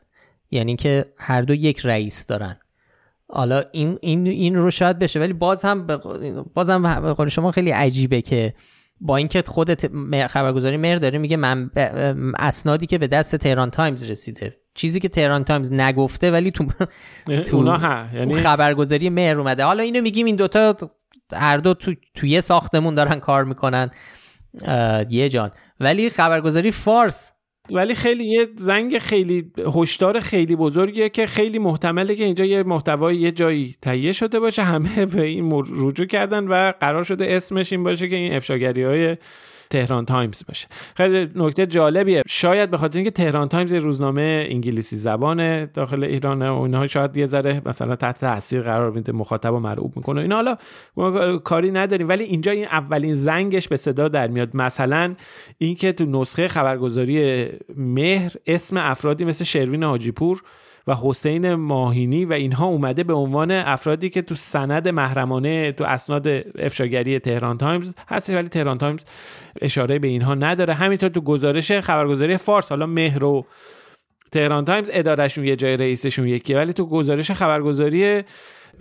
[0.51, 2.55] یعنی که هر دو یک رئیس دارن.
[3.29, 5.87] حالا این این این رو شاید بشه ولی باز هم
[6.53, 8.53] باز هم قول شما خیلی عجیبه که
[9.01, 9.73] با اینکه خود
[10.27, 11.71] خبرگزاری مهر داره میگه من
[12.39, 14.57] اسنادی که به دست تهران تایمز رسیده.
[14.73, 16.65] چیزی که تهران تایمز نگفته ولی تو
[17.45, 18.05] تو ها.
[18.13, 19.63] یعنی خبرگزاری مهر اومده.
[19.63, 20.75] حالا اینو میگیم این دوتا
[21.33, 23.89] هر دو تو توی ساختمون دارن کار می‌کنن.
[25.09, 25.51] یه جان.
[25.79, 27.31] ولی خبرگزاری فارس
[27.71, 33.15] ولی خیلی یه زنگ خیلی هشدار خیلی بزرگیه که خیلی محتمله که اینجا یه محتوای
[33.15, 34.63] یه جایی تهیه شده باشه.
[34.63, 39.17] همه به این رجوع کردن و قرار شده اسمش این باشه که این افشاگری های
[39.69, 40.67] تهران تایمز باشه.
[40.95, 42.23] خیلی نکته جالبیه.
[42.27, 47.25] شاید به خاطر اینکه تهران تایمز روزنامه انگلیسی زبانه داخل ایران و اینها شاید یه
[47.25, 50.21] ذره مثلا تحت تاثیر قرار میده مخاطب و مرعوب می‌کنه.
[50.21, 50.57] اینا حالا
[51.37, 54.55] کاری نداریم ولی اینجا این اولین زنگش به صدا در میاد.
[54.55, 55.13] مثلا
[55.57, 57.45] اینکه تو نسخه خبرگزاری
[57.77, 60.41] مهر اسم افرادی مثل شروین حاجیپور
[60.87, 66.27] و حسین ماهینی و اینها اومده به عنوان افرادی که تو سند محرمانه تو اسناد
[66.59, 69.05] افشاگری تهران تایمز هست ولی تهران تایمز
[69.61, 70.73] اشاره به اینها نداره.
[70.73, 73.45] همینطور تو گزارش خبرگزاری فارس حالا مهر و
[74.31, 78.23] تهران تایمز ادارهشون یه جای رئیسشون یکیه ولی تو گزارش خبرگزاری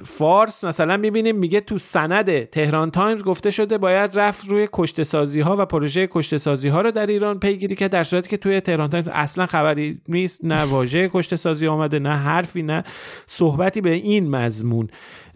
[0.04, 5.40] فارس مثلا می‌بینیم میگه تو سند تهران تایمز گفته شده باید رفت روی کشته سازی
[5.40, 8.60] ها و پروژه کشته سازی ها رو در ایران پیگیری که در صورتی که توی
[8.60, 12.84] تهران تایمز اصلا خبری نیست نه واژه کشته سازی آمده نه حرفی نه
[13.26, 14.88] صحبتی به این مضمون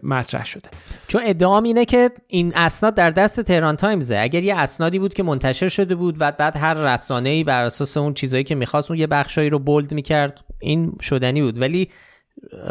[0.03, 0.69] مطرح شده.
[1.07, 4.17] چون ادعام اینه که این اسناد در دست تهران تایمزه.
[4.17, 8.13] اگر یه اسنادی بود که منتشر شده بود و بعد هر رسانه‌ای بر اساس اون
[8.13, 11.61] چیزایی که می‌خواست اون یه بخشایی رو bold می‌کرد این شدنی بود.
[11.61, 11.89] ولی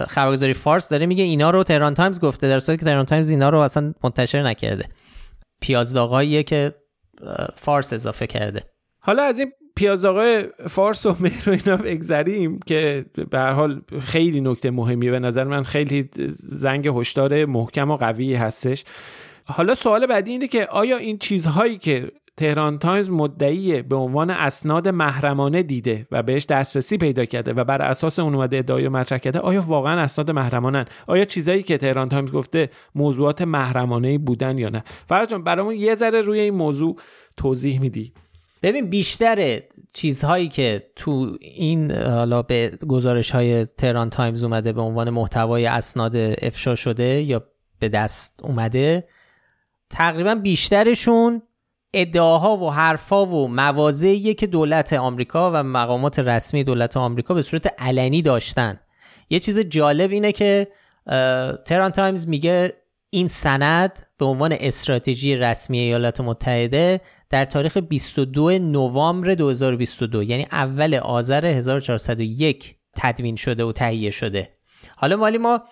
[0.08, 3.50] خبرگزاری فارس داره میگه اینا رو تهران تایمز گفته در صورتی که تهران تایمز اینا
[3.50, 4.84] رو اصلا منتشر نکرده.
[5.60, 6.72] پیازداغاییه که
[7.54, 8.62] فارس اضافه کرده.
[8.98, 14.70] حالا از این پیازداغای فارس و مهر و اینا بگذریم که به حال خیلی نکته
[14.70, 15.10] مهمیه.
[15.10, 18.84] به نظر من خیلی زنگ هشدار محکم و قوی هستش.
[19.44, 24.88] حالا سوال بعدی اینه که آیا این چیزهایی که تهران تایمز مدعی به عنوان اسناد
[24.88, 29.38] محرمانه دیده و بهش دسترسی پیدا کرده و بر اساس اون اومده ادعایی مطرح کرده
[29.38, 34.85] آیا واقعا اسناد محرمانن؟ آیا چیزایی که تهران تایمز گفته موضوعات محرمانه بودن یا نه؟
[35.09, 36.96] فرجان برامون یه ذره روی این موضوع
[37.37, 38.12] توضیح میدی.
[38.62, 39.61] ببین بیشتر
[39.94, 46.16] چیزهایی که تو این حالا به گزارش های تهران تایمز اومده به عنوان محتوای اسناد
[46.16, 47.44] افشا شده یا
[47.79, 49.09] به دست اومده
[49.90, 51.42] تقریبا بیشترشون
[51.94, 57.74] ادعاها و حرفا و مواضعیه که دولت آمریکا و مقامات رسمی دولت آمریکا به صورت
[57.79, 58.81] علنی داشتن.
[59.31, 60.68] یه چیز جالب اینه که
[61.64, 62.72] تهران تایمز میگه
[63.11, 67.00] این سند به عنوان استراتژی رسمی ایالات متحده
[67.31, 74.48] در تاریخ 22 نوامبر 2022 یعنی اول آذر 1401 تدوین شده و تهیه شده.
[74.96, 75.62] حالا مالی ما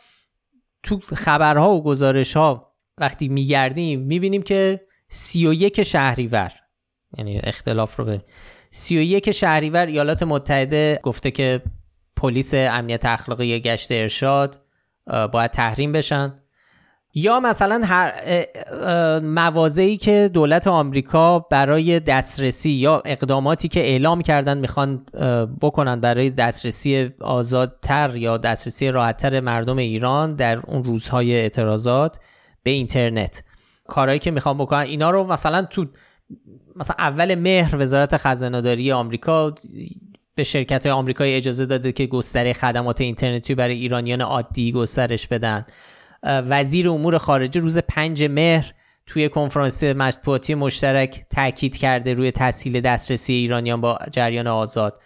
[0.82, 6.52] تو خبرها و گزارش ها وقتی میگردیم می‌بینیم که سی و یک شهریور.
[7.18, 8.22] یعنی اختلاف رو به
[8.70, 11.62] سی و یک شهریور ایالات متحده گفته که
[12.16, 14.58] پلیس امنیت اخلاقی گشت ارشاد
[15.32, 16.34] باید تحریم بشن.
[17.14, 18.12] یا مثلا هر
[19.20, 25.06] موازهی که دولت آمریکا برای دسترسی یا اقداماتی که اعلام کردن می‌خوان
[25.60, 32.20] بکنن برای دسترسی آزادتر یا دسترسی راحتتر مردم ایران در اون روزهای اعتراضات
[32.62, 33.42] به اینترنت.
[33.88, 34.80] کارهایی که می‌خوان بکنن.
[34.80, 35.86] اینا رو مثلا تو
[36.76, 39.54] مثلا اول مهر وزارت خزانه‌داری آمریکا
[40.34, 45.66] به شرکت های آمریکایی اجازه داده که گستره خدمات اینترنتی برای ایرانیان عادی گسترش بدن.
[46.22, 48.72] وزیر امور خارجه روز پنج مهر
[49.06, 55.00] توی کنفرانس مطبوعاتی مشترک تاکید کرده روی تسهیل دسترسی ایرانیان با جریان آزاد.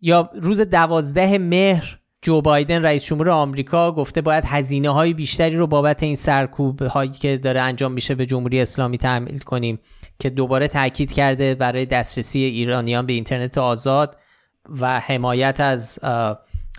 [0.00, 5.66] یا روز دوازده مهر جو بایدن رئیس جمهور آمریکا گفته باید هزینه های بیشتری رو
[5.66, 9.78] بابت این سرکوب هایی که داره انجام میشه به جمهوری اسلامی تحمیل کنیم
[10.18, 14.16] که دوباره تاکید کرده برای دسترسی ایرانیان به اینترنت آزاد
[14.80, 15.98] و حمایت از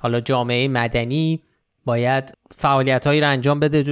[0.01, 1.43] حالا جامعه مدنی
[1.85, 3.83] باید فعالیت هایی رو انجام بده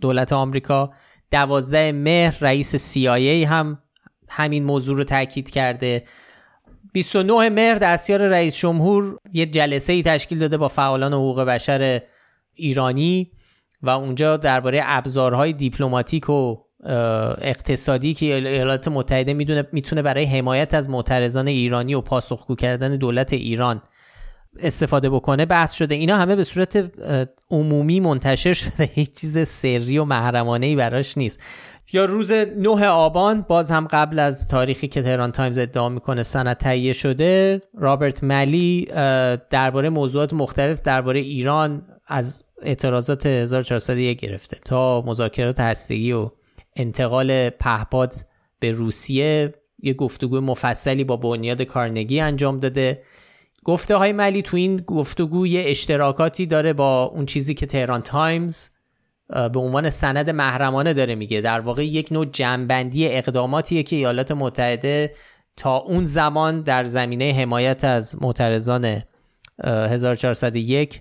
[0.00, 0.92] دولت آمریکا.
[1.30, 3.78] دوازده مهر رئیس CIA هم
[4.28, 6.02] همین موضوع رو تاکید کرده.
[6.92, 12.00] 29 مهر دستیار رئیس جمهور یه جلسه ای تشکیل داده با فعالان حقوق بشر
[12.54, 13.32] ایرانی
[13.82, 16.56] و اونجا درباره ابزارهای دیپلماتیک و
[17.40, 23.32] اقتصادی که ایالات متحده می‌دونه می‌تونه برای حمایت از معترضان ایرانی و پاسخگو کردن دولت
[23.32, 23.82] ایران
[24.58, 25.94] استفاده بکنه بحث شده.
[25.94, 26.84] اینا همه به صورت
[27.50, 28.90] عمومی منتشر شده.
[28.94, 31.38] هیچ چیز سری و محرمانه ای براش نیست.
[31.92, 36.56] یا روز 9 آبان باز هم قبل از تاریخی که تهران تایمز ادعا می‌کنه سند
[36.56, 38.88] تهیه شده رابرت مالی
[39.50, 46.30] درباره موضوعات مختلف درباره ایران از اعتراضات 1401 گرفته تا مذاکرات هستگی و
[46.76, 48.14] انتقال پهپاد
[48.58, 49.54] به روسیه.
[49.82, 53.02] یه گفتگو مفصلی با بنیاد کارنگی انجام داده.
[53.64, 58.68] گفته های ملی تو این گفتگو یه اشتراکاتی داره با اون چیزی که تهران تایمز
[59.28, 61.40] به عنوان سند محرمانه داره میگه.
[61.40, 65.14] در واقع یک نوع جنبندی اقداماتیه که ایالات متحده
[65.56, 69.02] تا اون زمان در زمینه حمایت از معترضان
[69.64, 71.00] 1401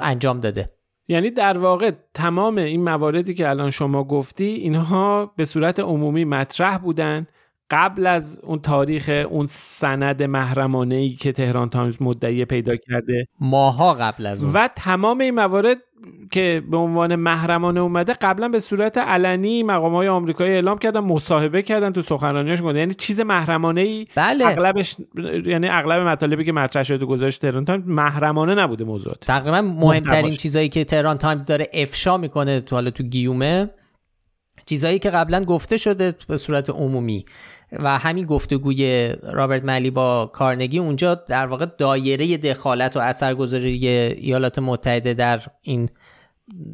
[0.00, 0.70] انجام داده.
[1.08, 6.78] یعنی در واقع تمام این مواردی که الان شما گفتی اینها به صورت عمومی مطرح
[6.78, 7.26] بودن
[7.70, 13.26] قبل از اون تاریخ اون سند محرمانه ای که تهران تایمز مدعی پیدا کرده.
[13.40, 14.52] ماها قبل از اون.
[14.52, 15.78] و تمام این موارد
[16.30, 21.62] که به عنوان محرمانه اومده قبلا به صورت علنی مقام های آمریکایی اعلام کردن مصاحبه
[21.62, 24.46] کردن تو سخنرانیاش گفتن یعنی چیز محرمانه ای بله.
[24.46, 24.96] اغلبش
[25.46, 29.20] یعنی اغلب مطالبی که مطرح شده گزارش تهران تایمز محرمانه نبوده موضوعات.
[29.20, 33.70] تقریبا مهمترین چیزایی که تهران تایمز داره افشا می‌کنه تو حالا تو گیومه
[34.66, 37.24] چیزایی که قبلا گفته شده به صورت عمومی.
[37.72, 44.58] و همین گفتگوی رابرت مالی با کارنگی اونجا در واقع دایره دخالت و اثرگذاری ایالات
[44.58, 45.88] متحده در این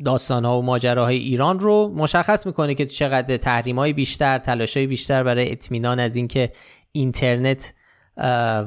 [0.05, 4.87] داستان ها و ماجراهای ایران رو مشخص می‌کنه که چقدر تحریم های بیشتر تلاش های
[4.87, 6.53] بیشتر برای اطمینان از اینکه
[6.93, 7.75] اینترنت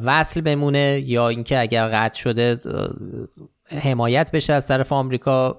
[0.03, 2.59] وصل بمونه یا اینکه اگر قطع شده
[3.83, 5.57] حمایت بشه از طرف آمریکا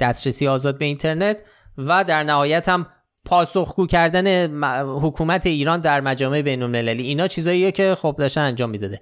[0.00, 1.42] دسترسی آزاد به اینترنت.
[1.78, 2.86] و در نهایت هم
[3.26, 4.46] پاسخگو کردن
[4.82, 9.00] حکومت ایران در مجامع بین المللی اینا چیزاییه که خب داشتن انجام می‌داده.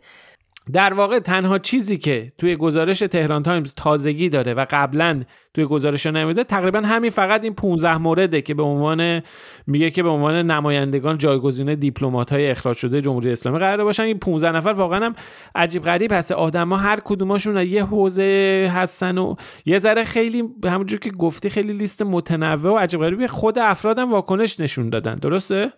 [0.73, 5.23] در واقع تنها چیزی که توی گزارش تهران تایمز تازگی داره و قبلا
[5.55, 9.23] توی گزارش نمیده تقریبا همین فقط این 15 مورده که به عنوان
[9.67, 14.03] میگه که به عنوان نمایندگان جایگزین دیپلمات های اخراج شده جمهوری اسلامی قرار باشن.
[14.03, 15.15] این 15 نفر واقعا هم
[15.55, 16.33] عجیب غریب هست.
[16.33, 19.35] آدما هر کدوماشون یه حوزه هستن و
[19.67, 24.61] یه ذره خیلی همونجور که گفتی خیلی لیست متنوع و عجیب غریبی خود افرادم واکنش
[24.61, 25.15] نشون دادن.
[25.15, 25.73] درسته؟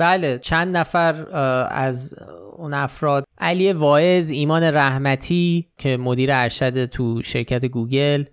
[0.00, 1.36] بله چند نفر
[1.70, 2.14] از
[2.56, 3.24] اون افراد.
[3.38, 8.24] علی واعظ ایمان رحمتی که مدیر ارشد تو شرکت گوگل.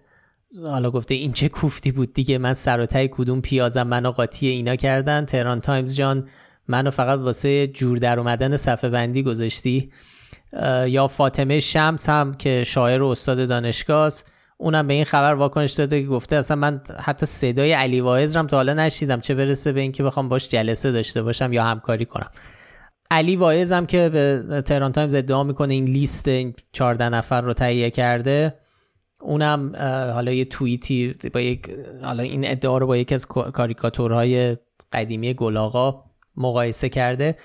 [0.66, 5.26] حالا گفته این چه کوفتی بود دیگه من سر کدوم پیازم منو قاطی اینا کردن.
[5.26, 6.28] تهران تایمز جان
[6.68, 9.92] منو فقط واسه جور در اومدن صفحه بندی گذاشتی.
[10.88, 14.12] یا فاطمه شمس هم که شاعر و استاد دانشگاه
[14.58, 18.42] اونم به این خبر واکنش داده که گفته اصلا من حتی صدای علی واعظ رو
[18.42, 19.20] هم تا حالا نشنیدم.
[19.20, 22.30] چه برسه به اینکه بخوام باش جلسه داشته باشم یا همکاری کنم.
[23.12, 27.54] علی واعظ هم که به تهران تایمز ادعا می‌کنه این لیست این 14 نفر رو
[27.54, 28.54] تهیه کرده
[29.22, 29.76] اونم
[30.14, 31.70] حالا یه توییتی با یک
[32.04, 34.58] حالا این ادعا رو با یکی از کاریکاتورهای
[34.94, 36.04] قدیمی گل‌آقا
[36.38, 37.36] مقایسه کرده.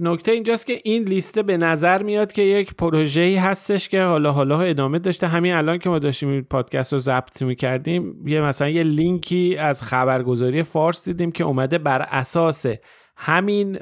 [0.00, 4.60] نکته اینجاست که این لیسته به نظر میاد که یک پروژه‌ای هستش که حالا حالا
[4.60, 5.26] ادامه داشته.
[5.26, 10.62] همین الان که ما داشتیم پادکست رو ضبط می‌کردیم یه مثلا یه لینکی از خبرگزاری
[10.62, 12.66] فارس دیدیم که اومده بر اساس
[13.22, 13.78] همین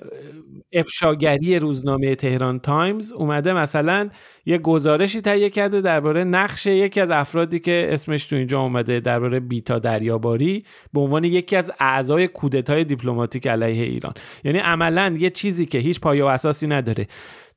[0.73, 4.09] افشاگری روزنامه تهران تایمز اومده مثلا
[4.47, 9.41] یه گزارشی تهیه کرده درباره نقش یکی از افرادی که اسمش تو اینجا اومده درباره
[9.41, 14.13] بیتا دریاباری به عنوان یکی از اعضای کودتای دیپلماتیک علیه ایران.
[14.45, 17.07] یعنی عملا یه چیزی که هیچ پایه و اساسی نداره.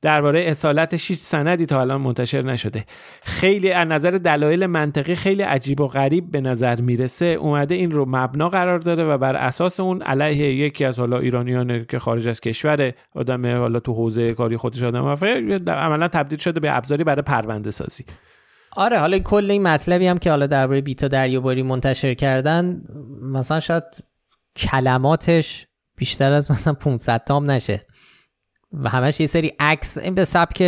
[0.02, 2.84] درباره اصالتش هیچ سندی تا الان منتشر نشده.
[3.22, 7.26] خیلی از نظر دلایل منطقی خیلی عجیب و غریب به نظر می‌رسه.
[7.26, 11.84] اومده این رو مبنا قرار داره و بر اساس اون علیه یکی از حالا ایرانیان
[11.84, 15.06] که خارج از کشور آدم حالا تو حوزه کاری خودش آدم
[15.68, 18.04] عملا تبدیل شده به ابزاری برای پرونده سازی.
[18.76, 22.82] آره حالا کل این مطلبی هم که حالا درباره بیتا دریاباری منتشر کردن
[23.22, 23.84] مثلا شاید
[24.56, 27.86] کلماتش بیشتر از مثلا 500 تام نشه.
[28.72, 30.62] و همش یه سری عکس این به سبک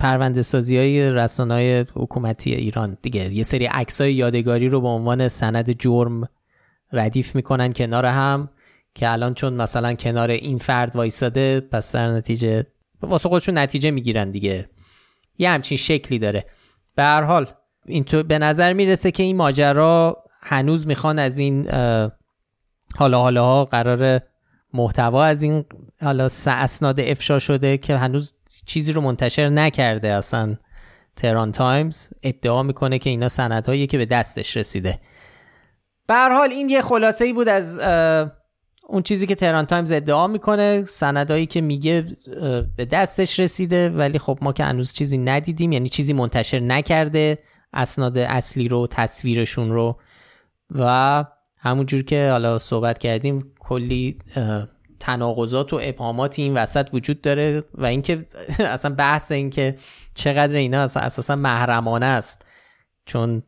[0.00, 2.98] پرونده سازی های رسانه حکومتی ایران.
[3.02, 6.28] دیگه یه سری عکس های یادگاری رو به عنوان سند جرم
[6.92, 8.50] ردیف می‌کنن کنار هم
[8.94, 12.66] که الان چون مثلا کنار این فرد وایساده پس در نتیجه
[13.02, 14.68] واسه خودشون نتیجه می‌گیرن دیگه.
[15.38, 16.44] یه همچین شکلی داره.
[16.94, 17.46] به هر حال
[17.86, 21.70] اینطور به نظر می‌رسه که این ماجرا هنوز می‌خوان از این
[22.96, 24.20] حالا حالا ها قرار
[24.76, 25.64] محتوا از این
[26.02, 28.32] حالا اسناد افشا شده که هنوز
[28.66, 30.56] چیزی رو منتشر نکرده اصلا.
[31.16, 34.98] تهران تایمز ادعا می‌کنه که اینا سندهایی که به دستش رسیده.
[36.06, 37.78] به حال این یه خلاصه ای بود از
[38.88, 42.16] اون چیزی که تهران تایمز ادعا می‌کنه سندهایی که میگه
[42.76, 47.38] به دستش رسیده ولی خب ما که هنوز چیزی ندیدیم یعنی چیزی منتشر نکرده
[47.72, 49.96] اسناد اصلی رو تصویرشون رو.
[50.70, 51.24] و
[51.58, 54.16] همونجور که حالا صحبت کردیم کلی
[55.00, 58.26] تناقضات و ابهاماتی این وسط وجود داره و اینکه
[58.58, 59.76] اصلا بحث اینکه
[60.14, 62.46] چقدر اینا اساسا محرمانه است.
[63.06, 63.42] چون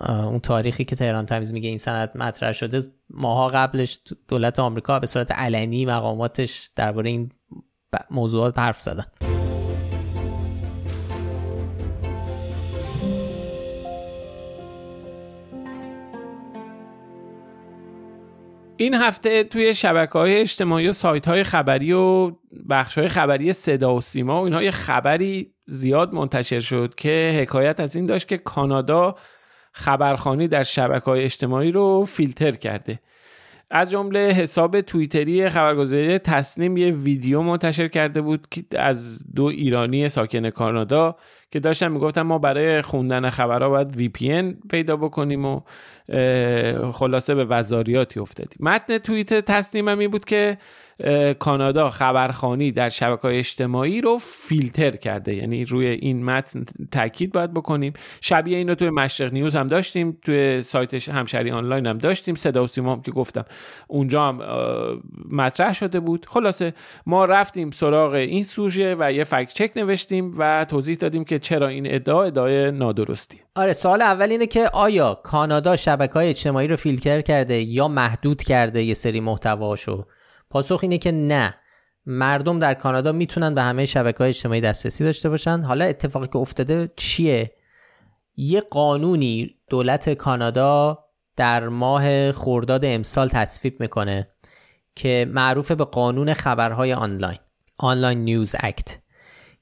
[0.00, 5.06] اون تاریخی که تهران تمیز میگه این سند مطرح شده ماها قبلش دولت آمریکا به
[5.06, 7.30] صورت علنی مقاماتش درباره این
[8.10, 9.33] موضوعات حرف زدن.
[18.76, 22.32] این هفته توی شبکه های اجتماعی و سایت های خبری و
[22.70, 27.80] بخش های خبری صدا و سیما و اینها یه خبری زیاد منتشر شد که حکایت
[27.80, 29.16] از این داشت که کانادا
[29.72, 33.00] خبرخانی در شبکه های اجتماعی رو فیلتر کرده.
[33.70, 40.08] از جمله حساب توییتری خبرگزاری تصنیم یه ویدیو منتشر کرده بود که از دو ایرانی
[40.08, 41.16] ساکن کانادا
[41.54, 45.60] که داشتن می‌گفتن ما برای خوندن خبرها باید وی پی پیدا بکنیم و
[46.92, 48.58] خلاصه به وزاریاتی افتادیم.
[48.60, 50.58] متن توییت تصنیم هم این بود که
[51.38, 55.34] کانادا خبرخانی در شبکه های اجتماعی رو فیلتر کرده.
[55.34, 57.92] یعنی روی این متن تاکید باید بکنیم.
[58.20, 62.34] شبیه این رو توی مشرق نیوز هم داشتیم توی سایت همشری آنلاین هم داشتیم.
[62.34, 63.44] صدا و سیما هم که گفتم.
[63.88, 64.40] اونجا هم
[65.30, 66.26] مطرح شده بود.
[66.28, 66.74] خلاصه
[67.06, 71.68] ما رفتیم سراغ این سوژه و یه فکت چک نوشتیم و توضیح دادیم که چرا
[71.68, 73.40] این ادعا ادعای نادرستی.
[73.54, 78.42] آره سوال اول اینه که آیا کانادا شبکه های اجتماعی رو فیلتر کرده یا محدود
[78.42, 80.06] کرده یه سری محتواشو
[80.54, 81.54] پاسخ اینه که نه.
[82.06, 85.60] مردم در کانادا می‌تونن به همه شبکه های اجتماعی دسترسی داشته باشن.
[85.60, 87.52] حالا اتفاقی که افتاده چیه؟
[88.36, 90.98] یه قانونی دولت کانادا
[91.36, 94.28] در ماه خورداد امسال تصویب می‌کنه
[94.96, 97.38] که معروف به قانون خبرهای آنلاین
[97.78, 98.98] آنلاین نیوز اکت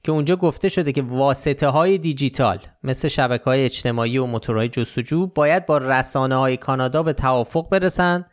[0.03, 5.27] که اونجا گفته شده که واسطه های دیجیتال مثل شبکه های اجتماعی و موتورهای جستجو
[5.27, 8.25] باید با رسانه های کانادا به توافق برسن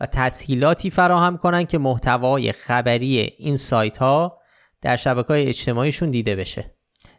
[0.00, 4.38] و تسهیلاتی فراهم کنند که محتوای خبری این سایت ها
[4.82, 6.78] در شبکه های اجتماعیشون دیده بشه.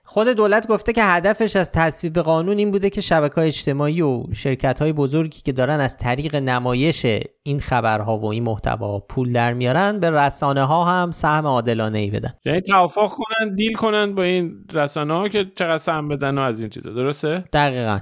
[0.09, 4.23] خود دولت گفته که هدفش از تصویب قانون این بوده که شبکه های اجتماعی و
[4.33, 7.05] شرکت های بزرگی که دارن از طریق نمایش
[7.43, 12.11] این خبرها و این محتوا پول در میارن به رسانه ها هم سهم عادلانه ای
[12.11, 12.29] بدن.
[12.45, 16.59] یعنی توافق کنن دیل کنن با این رسانه ها که چقدر سهم بدن و از
[16.59, 16.89] این چیزا.
[16.89, 17.99] درسته؟ دقیقا.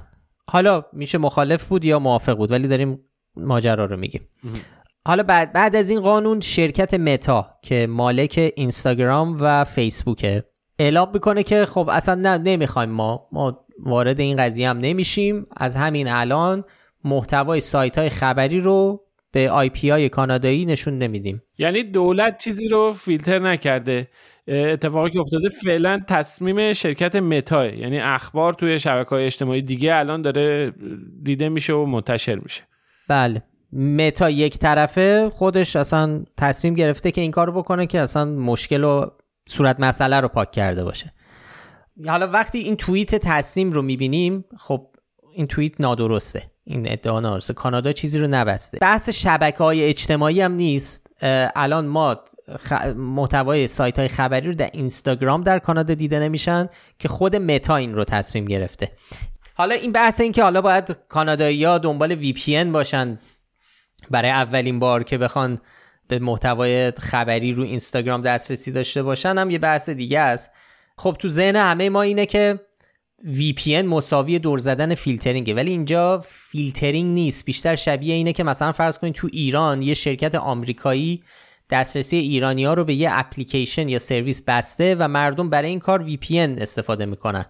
[0.49, 2.99] حالا میشه مخالف بود یا موافق بود ولی داریم
[3.35, 4.21] ماجرا رو میگیم.
[5.07, 10.43] حالا بعد بعد از این قانون شرکت متا که مالک اینستاگرام و فیسبوکه
[10.79, 13.27] اعلام می‌کنه که خب اصلا نه نمی‌خوایم ما.
[13.31, 15.45] ما وارد این قضیه هم نمیشیم.
[15.57, 16.63] از همین الان
[17.03, 21.43] محتوای سایت های خبری رو به IP های کانادایی نشون نمیدیم.
[21.57, 24.07] یعنی دولت چیزی رو فیلتر نکرده.
[24.47, 30.21] اتفاقی که افتاده فعلا تصمیم شرکت متا یعنی اخبار توی شبکه های اجتماعی دیگه الان
[30.21, 30.73] داره
[31.23, 32.63] دیده میشه و منتشر میشه.
[33.07, 33.43] بله.
[33.77, 39.05] متا یک طرفه خودش اصلا تصمیم گرفته که این کارو بکنه که اصلا مشکل و
[39.49, 41.13] صورت مسئله رو پاک کرده باشه.
[42.07, 44.87] حالا وقتی این توییت تصمیم رو می‌بینیم خب
[45.33, 46.43] این توییت نادرسته.
[46.63, 47.53] این ادعا نادرسته.
[47.53, 48.77] کانادا چیزی رو نبسته.
[48.77, 51.07] بحث شبکه های اجتماعی هم نیست.
[51.55, 52.19] الان ما
[52.95, 56.69] محتوای سایت های خبری رو در اینستاگرام در کانادا دیده نمیشن
[56.99, 58.91] که خود متا این رو تصمیم گرفته.
[59.53, 63.19] حالا این بحث این که حالا باید کانادایی ها دنبال VPN باشن.
[64.11, 65.61] برای اولین بار که بخوان
[66.07, 70.51] به محتوای خبری رو اینستاگرام دسترسی داشته باشن هم یه بحث دیگه است.
[70.97, 72.59] خب تو ذهن همه ما اینه که
[73.25, 77.45] VPN مساوی دور زدن فیلترینگه ولی اینجا فیلترینگ نیست.
[77.45, 81.23] بیشتر شبیه اینه که مثلا فرض کنید تو ایران یه شرکت آمریکایی
[81.69, 86.09] دسترسی ایرانی ها رو به یه اپلیکیشن یا سرویس بسته و مردم برای این کار
[86.09, 87.45] VPN استفاده می‌کنن.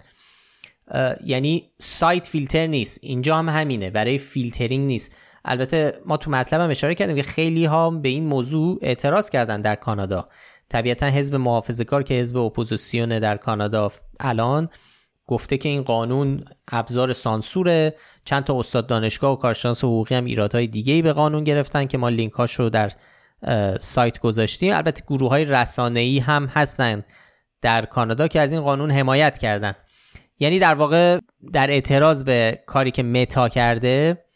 [1.26, 3.00] یعنی سایت فیلتر نیست.
[3.04, 3.90] اینجا هم همینه.
[3.90, 5.12] برای فیلترینگ نیست.
[5.48, 9.62] البته ما تو مطلب هم اشاره کردیم که خیلی ها به این موضوع اعتراض کردن
[9.62, 10.30] در کانادا.
[10.70, 14.70] طبیعتا حزب محافظه کار که حزب اپوزیسیون در کانادا الان
[15.28, 17.96] گفته که این قانون ابزار سانسوره.
[18.26, 21.98] چند تا استاد دانشگاه و کارشناس حقوقی هم ایرادهای دیگه ای به قانون گرفتن که
[21.98, 22.92] ما لینک هاش رو در
[23.80, 24.74] سایت گذاشتیم.
[24.74, 27.04] البته گروه های رسانه ای هم هستن
[27.62, 29.74] در کانادا که از این قانون حمایت کردن.
[30.40, 31.20] یعنی در واقع
[31.54, 34.27] در اعتراض به کاری که متا کرده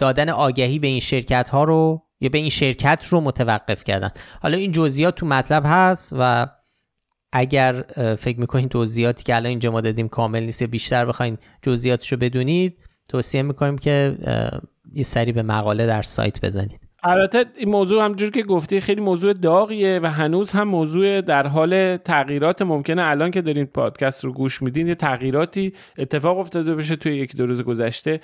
[0.00, 4.10] دادن آگهی به این شرکت ها رو یا به این شرکت رو متوقف کردن.
[4.42, 6.46] حالا این جزئیات تو مطلب هست و
[7.32, 7.84] اگر
[8.18, 12.78] فکر می‌کنین توضیحاتی که الان اینجا ما دادیم کامل نیست بیشتر بخواین جزئیاتش رو بدونید
[13.08, 14.18] توصیه می‌کنیم که
[14.94, 16.80] یه سری به مقاله در سایت بزنید.
[17.02, 21.96] البته این موضوع همجور که گفتی خیلی موضوع داغیه و هنوز هم موضوع در حال
[21.96, 23.02] تغییرات ممکنه.
[23.02, 27.46] الان که دارین پادکست رو گوش میدین یه تغییراتی اتفاق افتاده بشه توی یک دو
[27.46, 28.20] روز گذشته.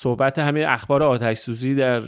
[0.00, 2.00] صحبت همین اخبار آتش سوزی در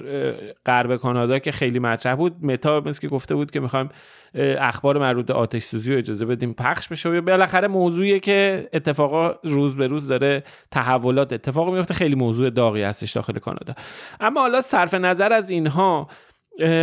[0.67, 2.45] غرب کانادا که خیلی مطرح بود.
[2.45, 3.89] متا مثل که گفته بود که می‌خوایم
[4.35, 7.09] اخبار مربوط به آتش سوزی رو اجازه بدیم پخش بشه.
[7.09, 12.83] و بالاخره موضوعی که اتفاقا روز به روز داره تحولات اتفاق میفته خیلی موضوع داغی
[12.83, 13.75] هستش داخل کانادا.
[14.21, 16.09] اما حالا صرف نظر از اینها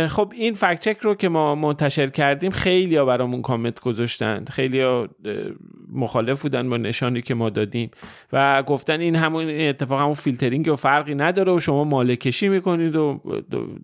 [0.08, 4.80] خب این فکت چک رو که ما منتشر کردیم خیلی ها برامون کامنت گذاشتند خیلی
[4.80, 5.08] ها
[5.92, 7.90] مخالف بودن با نشانی که ما دادیم.
[8.32, 13.20] و گفتن این همون اتفاق همون فیلترینگ و فرقی نداره و شما مالکشی می‌کنید و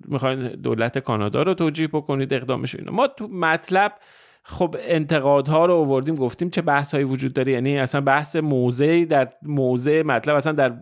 [0.08, 2.92] می‌خواین دولت کانادا رو توجیه بکنید اقدامش اینا.
[2.92, 3.92] ما تو مطلب
[4.42, 7.52] خب انتقادها رو آوردیم گفتیم چه بحث هایی وجود داره.
[7.52, 10.72] یعنی اصلا بحث موضعی در موضع مطلب اصلا در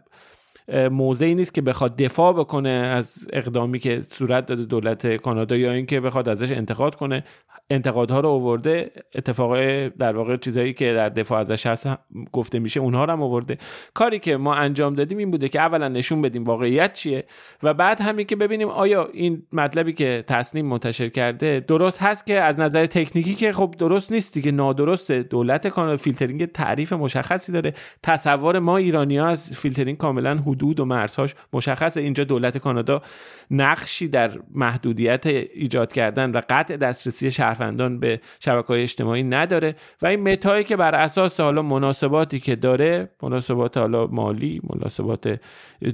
[0.72, 6.00] موضعی نیست که بخواد دفاع بکنه از اقدامی که صورت داده دولت کانادا یا اینکه
[6.00, 7.24] بخواد ازش انتقاد کنه.
[7.70, 11.88] انتقادها رو آورده اتفاقای در واقع چیزایی که در دفاع ازش هست
[12.32, 13.58] گفته میشه اونها رو هم آورده.
[13.94, 17.24] کاری که ما انجام دادیم این بوده که اولا نشون بدیم واقعیت چیه
[17.62, 22.40] و بعد همین که ببینیم آیا این مطلبی که تسنیم منتشر کرده درست هست که
[22.40, 25.22] از نظر تکنیکی که خب درست نیست دیگه نادرسته.
[25.22, 27.74] دولت کانادا فیلترینگ تعریف مشخصی داره.
[28.02, 32.00] تصور ما ایرانی ها از فیلترینگ کاملا حدود و مرزهاش مشخصه.
[32.00, 33.02] اینجا دولت کانادا
[33.50, 40.32] نقشی در محدودیت ایجاد کردن و قطع دسترسی شهروندان به شبکه اجتماعی نداره و این
[40.32, 45.40] متایی که بر اساس حالا مناسباتی که داره مناسبات حالا مالی مناسبات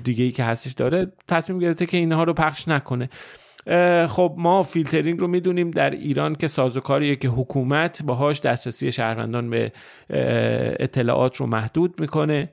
[0.05, 3.11] دیگه ای که هستش داره تصمیم گرفته که اینها رو پخش نکنه.
[4.07, 9.73] خب ما فیلترینگ رو می‌دونیم در ایران که سازوکاریه که حکومت باهاش دسترسی شهروندان به
[10.81, 12.53] اطلاعات رو محدود می‌کنه.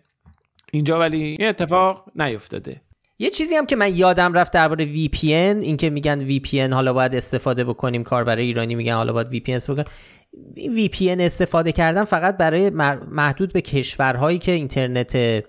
[0.76, 2.82] اینجا ولی این اتفاق نیفتاده.
[3.20, 7.64] یه چیزی هم که من یادم رفت درباره VPN اینکه میگن VPN حالا باید استفاده
[7.64, 12.70] بکنیم کار برای ایرانی میگن حالا باید VPN استفاده کنیم VPN استفاده کردن فقط برای
[13.10, 15.44] محدود به کشورهایی که اینترنت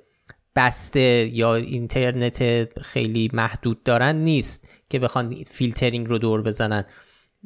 [0.56, 6.84] بسته یا اینترنت خیلی محدود دارن نیست که بخوان فیلترینگ رو دور بزنن.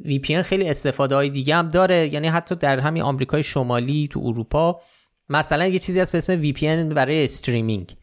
[0.04, 4.80] VPN خیلی استفاده های دیگه هم داره یعنی حتی در همین آمریکای شمالی تو اروپا
[5.30, 7.96] مثلا یه چیزی هست به اسم VPN برای streaming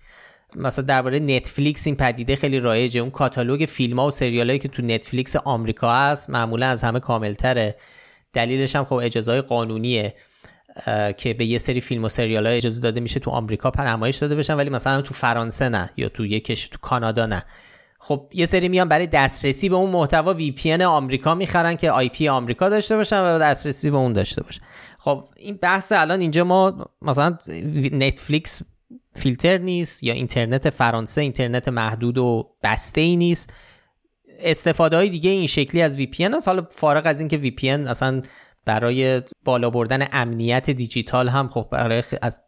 [0.56, 3.02] مثلا درباره نتفلیکس این پدیده خیلی رایجه.
[3.02, 7.00] اون کاتالوگ فیلم ها و سریال هایی که تو نتفلیکس آمریکا هست معمولا از همه
[7.00, 7.76] کاملتره.
[8.34, 10.14] دلیلش هم خب اجازه قانونیه
[11.18, 14.36] که به یه سری فیلم و سریال های اجازه داده میشه تو آمریکا نمایش داده
[14.36, 17.44] بشن ولی مثلا تو فرانسه نه یا تو یکش تو کانادا نه.
[18.00, 22.70] خب یه سری میان برای دسترسی به اون محتوا VPN آمریکا می‌خرن که IP آمریکا
[22.70, 24.62] داشته باشن و دسترسی به اون داشته باشن.
[25.00, 27.38] خب این بحث الان اینجا ما مثلا
[27.92, 28.62] نتفلیکس
[29.16, 33.54] فیلتر نیست یا اینترنت فرانسه اینترنت محدود و بسته ای نیست.
[34.40, 36.48] استفاده های دیگه این شکلی از VPN هست.
[36.48, 38.22] حالا فارغ از اینکه VPN اصلا
[38.66, 42.42] برای بالا بردن امنیت دیجیتال هم خب برای از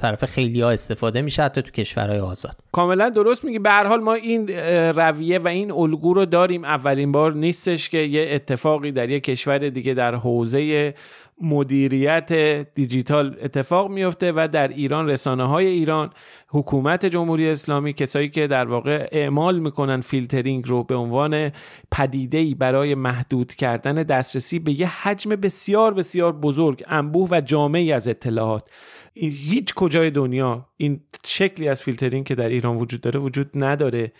[0.00, 2.56] طرف خیلی ها استفاده میشه حتی تو کشورهای آزاد.
[2.72, 3.58] کاملا درست میگی.
[3.58, 4.48] به هر حال ما این
[4.96, 6.64] رویه و این الگو رو داریم.
[6.64, 10.94] اولین بار نیستش که یه اتفاقی در یه کشور دیگه در حوزه
[11.40, 12.32] مدیریت
[12.74, 16.10] دیجیتال اتفاق میفته و در ایران رسانه های ایران
[16.48, 21.52] حکومت جمهوری اسلامی کسایی که در واقع اعمال می‌کنن فیلترینگ رو به عنوان
[21.92, 28.08] پدیده برای محدود کردن دسترسی به یه حجم بسیار بسیار بزرگ انبوه و جامعی از
[28.08, 28.68] اطلاعات.
[29.14, 34.12] هیچ کجای دنیا این شکلی از فیلترینگ که در ایران وجود داره وجود نداره.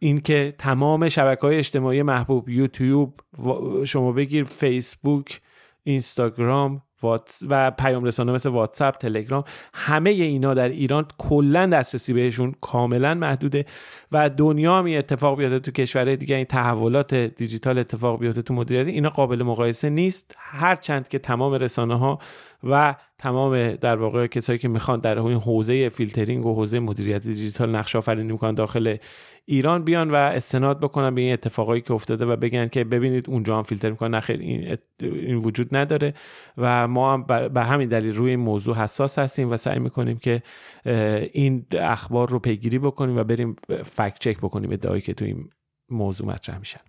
[0.00, 3.20] اینکه تمام شبکه های اجتماعی محبوب یوتیوب
[3.84, 5.40] شما بگیر فیسبوک
[5.86, 6.82] اینستاگرام
[7.48, 13.64] و پیام رسان مثل واتساپ تلگرام همه اینا در ایران کلا دسترسی بهشون کاملا محدوده
[14.12, 18.86] و دنیا هم اتفاق میفته تو کشورهای دیگه این تحولات دیجیتال اتفاق میفته تو مدیریت
[18.86, 20.34] اینا قابل مقایسه نیست.
[20.38, 22.18] هرچند که تمام رسانه ها
[22.64, 27.76] و تمام در واقع کسایی که می‌خوان در این حوزه فیلترینگ و حوزه مدیریت دیجیتال
[27.76, 28.96] نقش آفرینی می‌کنن داخل
[29.44, 33.56] ایران بیان و استناد بکنن به این اتفاقایی که افتاده و بگن که ببینید اونجا
[33.56, 34.14] هم فیلتر می‌کنن.
[34.14, 36.14] نخیر این, این وجود نداره
[36.56, 40.42] و ما هم به همین دلیل روی این موضوع حساس هستیم و سعی می‌کنیم که
[41.32, 45.50] این اخبار رو پیگیری بکنیم و بریم فکت چک بکنیم ادعایی که تو این
[45.90, 46.80] موضوع مطرح میشن.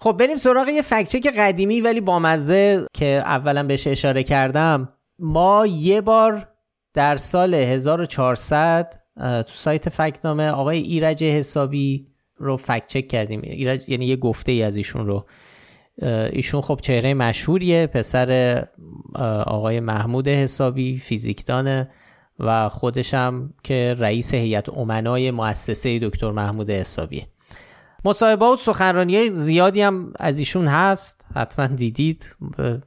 [0.00, 4.88] خب بریم سراغ یه فکچک قدیمی ولی بامزه که اولا بهش اشاره کردم.
[5.18, 6.48] ما یه بار
[6.94, 13.40] در سال 1400 تو سایت فکتنامه آقای ایرج حسابی رو فکچک کردیم.
[13.44, 15.26] ایرج یعنی یه گفته ای از ایشون رو.
[16.32, 18.64] ایشون خب چهره مشهوریه پسر
[19.46, 21.90] آقای محمود حسابی فیزیکدانه
[22.38, 27.26] و خودشم که رئیس هیئت امنای مؤسسه دکتر محمود حسابیه.
[28.04, 31.26] مصاحبه و سخنرانی زیادی هم از ایشون هست.
[31.34, 32.36] حتما دیدید.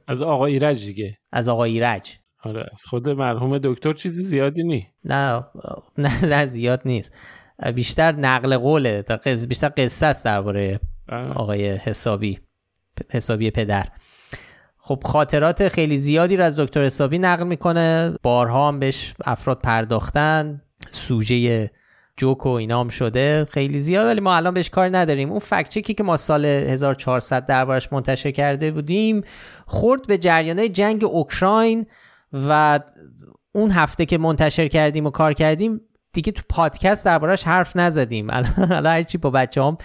[0.08, 1.18] از آقای ایرج دیگه.
[1.32, 2.18] از آقای ایرج.
[2.44, 4.86] آره از خود مرحوم دکتر چیزی زیادی نی.
[5.04, 5.44] نه
[5.98, 7.14] نه, نه زیاد نیست.
[7.74, 9.04] بیشتر نقل قوله.
[9.48, 10.80] بیشتر قصه است درباره.
[11.34, 12.38] آقای حسابی
[13.10, 13.88] حسابی پدر.
[14.76, 18.14] خب خاطرات خیلی زیادی رو از دکتر حسابی نقل می‌کنه.
[18.22, 20.60] بارها هم بهش افراد پرداختن.
[20.90, 21.70] سوژه
[22.16, 25.30] جوک و اینام شده خیلی زیاد ولی ما الان بهش کار نداریم.
[25.30, 29.22] اون فکچکی که ما سال 1400 دربارش منتشر کرده بودیم
[29.66, 31.86] خورد به جریانه جنگ اوکراین
[32.32, 32.80] و
[33.52, 35.80] اون هفته که منتشر کردیم و کار کردیم
[36.12, 38.30] دیگه تو پادکست دربارش حرف نزدیم.
[38.30, 39.78] الان هرچی با بچه هم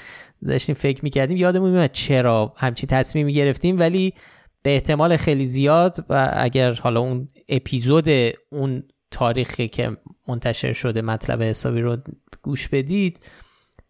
[0.47, 3.79] داشتیم فکر می‌کردیم یادمون میاد چرا همچی تصمیمی گرفتیم.
[3.79, 4.13] ولی
[4.61, 8.09] به احتمال خیلی زیاد و اگر حالا اون اپیزود
[8.51, 9.97] اون تاریخی که
[10.27, 11.97] منتشر شده مطلب حسابی رو
[12.41, 13.19] گوش بدید.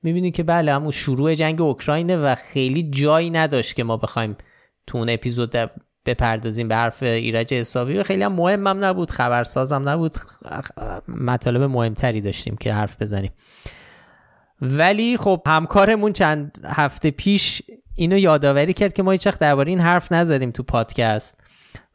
[0.04, 4.38] می‌بینید که بله همون شروع جنگ اوکراینه و خیلی جایی نداشت که ما بخوایم
[4.88, 5.56] تو اون اپیزود
[6.06, 7.98] بپردازیم به حرف ایرج حسابی.
[7.98, 10.16] و خیلی هم مهمم نبود خبرسازم نبود.
[11.08, 13.32] مطالب مهمتری داشتیم که حرف بزنیم.
[14.62, 17.62] ولی خب همکارمون چند هفته پیش
[17.96, 21.44] اینو یادآوری کرد که ما هیچ وقت درباره این حرف نزدیم تو پادکست.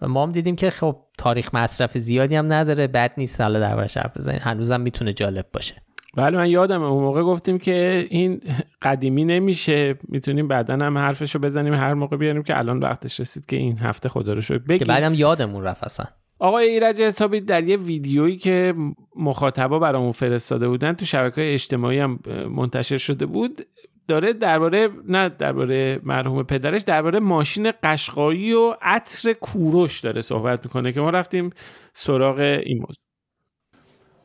[0.02, 3.96] و ما هم دیدیم که خب تاریخ مصرف زیادی هم نداره بد نیست حالا دربارش
[3.96, 5.74] حرف بزنیم هنوزم می‌تونه جالب باشه.
[6.16, 8.40] بله من یادم اون موقع گفتیم که این
[8.82, 9.98] قدیمی نمیشه.
[10.08, 14.08] می‌تونیم بعدا هم حرفشو بزنیم هر موقع بیاریم که الان وقتش رسید که این هفته
[14.08, 14.78] خدا رو شد بگیم.
[14.78, 16.06] که بعدم یادمون رفت اصلا.
[16.38, 18.74] آقای ایرج حسابی در یه ویدیویی که
[19.16, 22.18] مخاطبا برامون فرستاده بودن تو شبکه اجتماعی هم
[22.50, 23.60] منتشر شده بود
[24.08, 30.92] داره درباره نه درباره مرحوم پدرش درباره ماشین قشقایی و عطر کوروش داره صحبت می‌کنه
[30.92, 31.50] که ما رفتیم
[31.92, 32.96] سراغ این موضوع.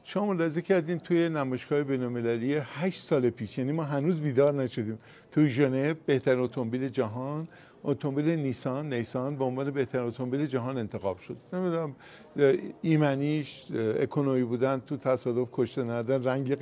[0.03, 4.99] شما ملاحظه کردین توی نمایشگاه بین‌المللی 8 سال پیش یعنی ما هنوز بیدار نشدیم.
[5.31, 7.47] توی ژنو بهترین اتومبیل جهان
[7.87, 11.37] اتومبیل نیسان نیسان به عنوان بهترین اتومبیل جهان انتخاب شد.
[11.53, 11.95] نمی‌دونم
[12.81, 16.55] ایمنیش اکونومی بودن تو تصادف کشته ندن رنگ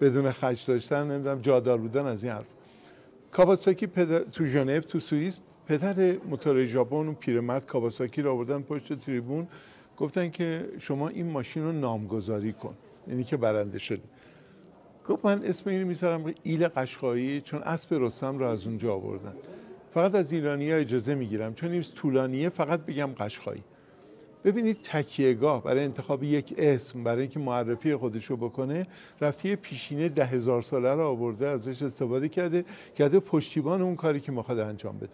[0.00, 2.46] بدون خش داشتن نمی‌دونم جادار بودن از این حرف.
[3.30, 4.18] کاواساکی پدر...
[4.18, 9.48] تو ژنو تو سوئیس پدر موتور ژاپن اون پیرمرد کاواساکی رو آوردن پشت تریبون.
[9.96, 12.74] گفتن که شما این ماشین رو نامگذاری کن.
[13.08, 14.02] یعنی که برنده شده
[15.08, 19.34] گفت من اسم اینو می‌ذارم ایل قشقایی چون اسب رستم رو از اونجا آوردن.
[19.94, 21.54] فقط از ایرانی ها اجازه می‌گیرم.
[21.54, 23.62] چون این طولانیه فقط بگم قشقایی.
[24.44, 28.86] ببینید تکیهگاه برای انتخاب یک اسم برای اینکه معرفی خودش رو بکنه
[29.20, 32.64] رفتی یه پیشینه ده هزار ساله رو آورده ازش استفاده کرده
[32.96, 35.08] کرده پشتیبان اون کاری که می‌خواد انجام بده.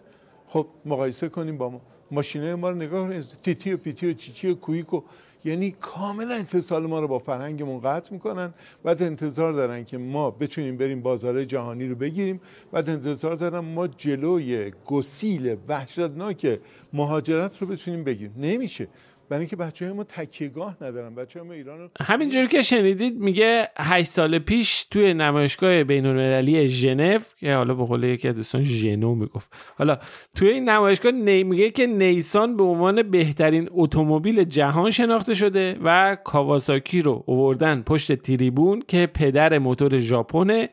[0.49, 1.81] خب مقایسه کنیم با ما.
[2.11, 5.01] ماشینه ما رو نگاه کنید تیتی و پیتی و چیچی و کویک و
[5.45, 8.53] یعنی کاملا اتصال ما رو با فرهنگمون قطع می‌کنن.
[8.83, 12.41] بعد انتظار دارن که ما بتونیم بریم بازار جهانی رو بگیریم.
[12.71, 16.59] بعد انتظار دارن ما جلوی گسیل وحشتناک
[16.93, 18.33] مهاجرت رو بتونیم بگیریم.
[18.37, 18.87] نمیشه.
[19.29, 23.69] برای اینکه بچه های ما تکیهگاه ندارن بچه ما ایران رو همینجوری که شنیدید میگه
[23.77, 28.63] 8 سال پیش توی نمایشگاه بین المللی ژنو که حالا به قول یکی از دوستان
[28.63, 29.53] ژنو می‌گفت.
[29.77, 29.97] حالا
[30.35, 36.17] توی این نمایشگاه نی میگه که نیسان به عنوان بهترین اتومبیل جهان شناخته شده و
[36.23, 40.69] کاواساکی رو اووردن پشت تریبون که پدر موتور ژاپنه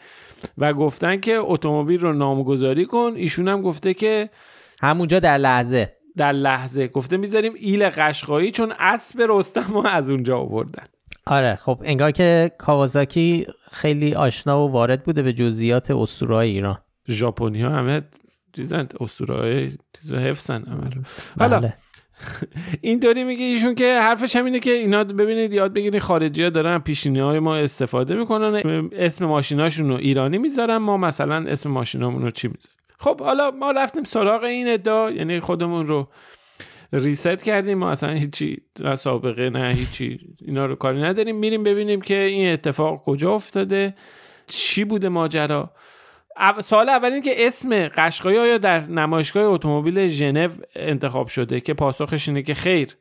[0.59, 3.13] و گفتن که اتومبیل رو نامگذاری کن.
[3.17, 4.31] ایشون هم گفته که
[4.81, 5.93] همونجا در لحظه.
[6.17, 10.85] در لحظه گفته می‌ذاریم ایل قشقایی چون اسب رستم ما از اونجا آوردن.
[11.27, 16.79] آره خب انگار که کاوازاکی خیلی آشنا و وارد بوده به جزئیات اسطوره‌های ایران.
[17.09, 18.03] ژاپنی ها همه
[18.57, 20.91] چیزن اسطوره‌های چیز حفظن همه
[21.39, 21.75] حالا بله.
[22.81, 26.79] اینطوری میگه ایشون که حرفش هم اینه که اینا ببینید یاد بگیرید خارجی ها دارن
[26.79, 28.63] پیشینی های ما استفاده می‌کنن
[28.93, 33.71] اسم ماشیناشون رو ایرانی می‌ذارن ما مثلا اسم ماشینامون رو چی می‌ذاریم؟ خب حالا ما
[33.71, 36.09] رفتیم سراغ این ادعا یعنی خودمون رو
[36.93, 37.79] ریست کردیم.
[37.79, 41.37] ما اصلا هیچی نه سابقه نه هیچی اینا رو کاری نداریم.
[41.37, 43.95] میریم ببینیم که این اتفاق کجا افتاده
[44.47, 45.71] چی بوده ماجرا.
[46.61, 52.29] سوال اول این که اسم قشقایی آیا در نمایشگاه اتومبیل ژنو انتخاب شده که پاسخش
[52.29, 52.97] اینه که خیر.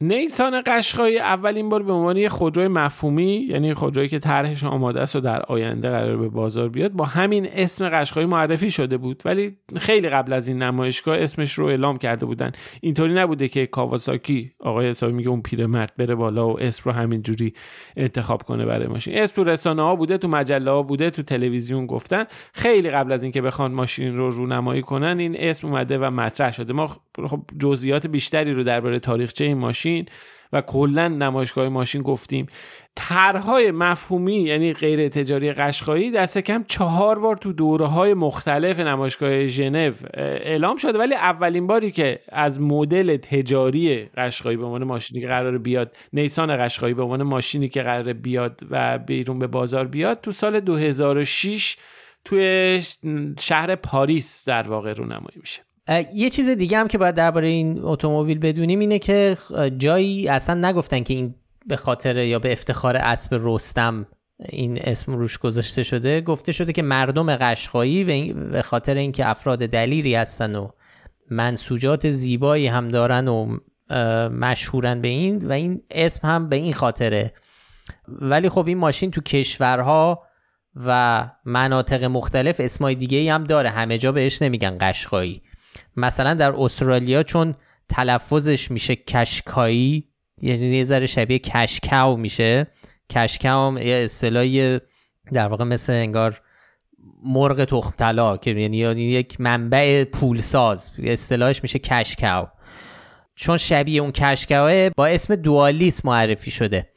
[0.00, 5.16] نیسان قشقایی اولین بار به عنوان یه خودروی مفهومی یعنی خودرویی که طرحش آماده است
[5.16, 9.22] و در آینده قرار به بازار بیاد با همین اسم قشقایی معرفی شده بود.
[9.24, 12.52] ولی خیلی قبل از این نمایشگاه اسمش رو اعلام کرده بودن.
[12.80, 17.22] اینطوری نبوده که کاواساکی آقای حسابی میگه اون پیرمرد بره بالا و اسم رو همین
[17.22, 17.54] جوری
[17.96, 19.18] انتخاب کنه برای ماشین.
[19.18, 22.24] اسم تو رسانه ها بوده تو مجله ها بوده تو تلویزیون گفتن.
[22.52, 26.72] خیلی قبل از اینکه بخوان ماشین رو رونمایی کنن این اسم اومده و مطرح شده.
[26.72, 26.96] ما
[27.26, 30.06] خب جزئیات بیشتری رو درباره تاریخچه این ماشین
[30.52, 32.46] و کلا نمایشگاه ماشین گفتیم.
[32.94, 39.46] طرحهای مفهومی یعنی غیر تجاری قشقایی دست کم چهار بار تو دوره های مختلف نمایشگاه
[39.46, 40.98] ژنو اعلام شده.
[40.98, 46.64] ولی اولین باری که از مدل تجاری قشقایی به عنوان ماشینی که قرار بیاد نیسان
[46.64, 51.76] قشقایی به عنوان ماشینی که قرار بیاد و بیرون به بازار بیاد تو سال 2006
[52.24, 52.80] توی
[53.40, 55.67] شهر پاریس در واقع رونمایی میشه.
[56.14, 59.36] یه چیز دیگه هم که باید درباره این اتومبیل بدونیم اینه که
[59.78, 61.34] جایی اصلا نگفتن که این
[61.66, 64.06] به خاطر یا به افتخار اسب رستم
[64.48, 66.20] این اسم روش گذاشته شده.
[66.20, 70.68] گفته شده که مردم قشقایی به خاطر اینکه افراد دلیری هستن و
[71.30, 73.58] منسوجات زیبایی هم دارن و
[74.28, 77.32] مشهورن به این و این اسم هم به این خاطره.
[78.08, 80.22] ولی خب این ماشین تو کشورها
[80.76, 83.70] و مناطق مختلف اسمای دیگه هم داره.
[83.70, 85.42] همه جا بهش نمیگن قشقایی.
[85.98, 87.54] مثلا در استرالیا چون
[87.88, 90.08] تلفظش میشه کشکایی
[90.42, 92.66] یه ذره شبیه کشکاو میشه.
[93.10, 94.80] کشکاو یه اصطلاحی
[95.32, 96.40] در واقع مثل انگار
[97.24, 102.48] مرغ تخم طلا که یعنی یک منبع پولساز اصطلاحش میشه کشکاو.
[103.34, 106.88] چون شبیه اون کشکاوه با اسم دوالیس معرفی شده.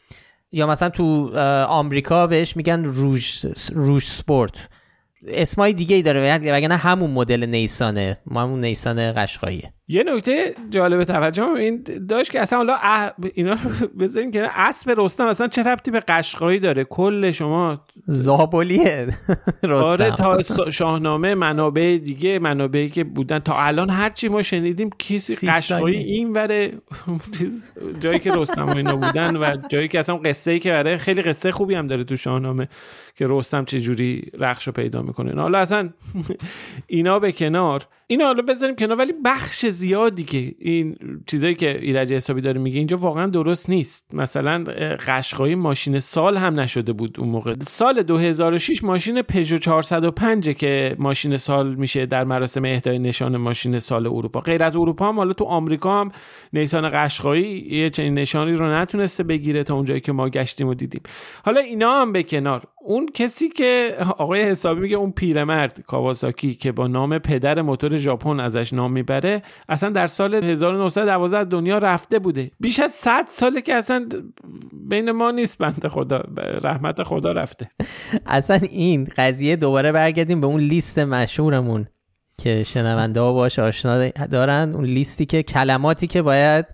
[0.52, 1.38] یا مثلا تو
[1.68, 4.70] آمریکا بهش میگن روش, روش سپورت.
[5.28, 9.74] اسمای دیگه ای داره وگرنه همون مدل نیسانه همون نیسان قشقاییه.
[9.92, 14.94] یه نکته جالب توجه این داشت که اصلا حالا اه اینا رو بذاریم که اسب
[14.98, 19.08] رستم اصلا چه ربطی به قشقایی داره؟ کل شما زابلیه.
[19.64, 19.86] رستم.
[19.86, 23.40] آره تا شاهنامه منابع دیگه منابعی که بودن.
[23.40, 26.74] تا الان هرچی ما شنیدیم کسی قشقایی این وره.
[28.00, 31.22] جایی که رستم و اینا بودن و جایی که اصلا قصه ای که برای خیلی
[31.22, 32.68] قصه خوبی هم داره تو شاهنامه
[33.16, 35.42] که رستم چه جوری رخش رو پیدا می‌کنه.
[35.42, 35.90] حالا اصلا
[36.88, 37.88] اینا به کنار.
[38.12, 40.96] اینا حالا بذاریم کنار ولی بخش زیادی که این
[41.28, 44.14] چیزایی که ایرج حسابی داره میگه اینجا واقعا درست نیست.
[44.14, 44.64] مثلا
[45.08, 47.54] قشقایی ماشین سال هم نشده بود اون موقع.
[47.62, 54.08] سال 2006 ماشین پژو 405 که ماشین سال میشه در مراسم اهدای نشان ماشین سال
[54.08, 54.40] اروپا.
[54.40, 56.12] غیر از اروپا هم حالا تو آمریکا هم
[56.54, 61.02] نیسان قشقایی یه چنین نشانی رو نتونسته بگیره تا اونجایی که ما گشتیم و دیدیم.
[61.46, 62.64] حالا اینا هم به کنار.
[62.84, 68.40] اون کسی که آقای حسابی میگه اون پیرمرد کاواساکی که با نام پدر موتور ژاپن
[68.40, 72.52] ازش نام می‌بره اصلا در سال 1912 دنیا رفته بوده.
[72.60, 74.10] بیش از 100 ساله که اصلا
[74.74, 76.24] بین ما نیست بنده خدا
[76.64, 77.70] رحمت خدا رفته.
[78.26, 81.88] اصلا این قضیه دوباره برگردیم به اون لیست مشهورمون
[82.38, 84.72] که شنونده ها باش آشنا دارن.
[84.76, 86.66] اون لیستی که کلماتی که باید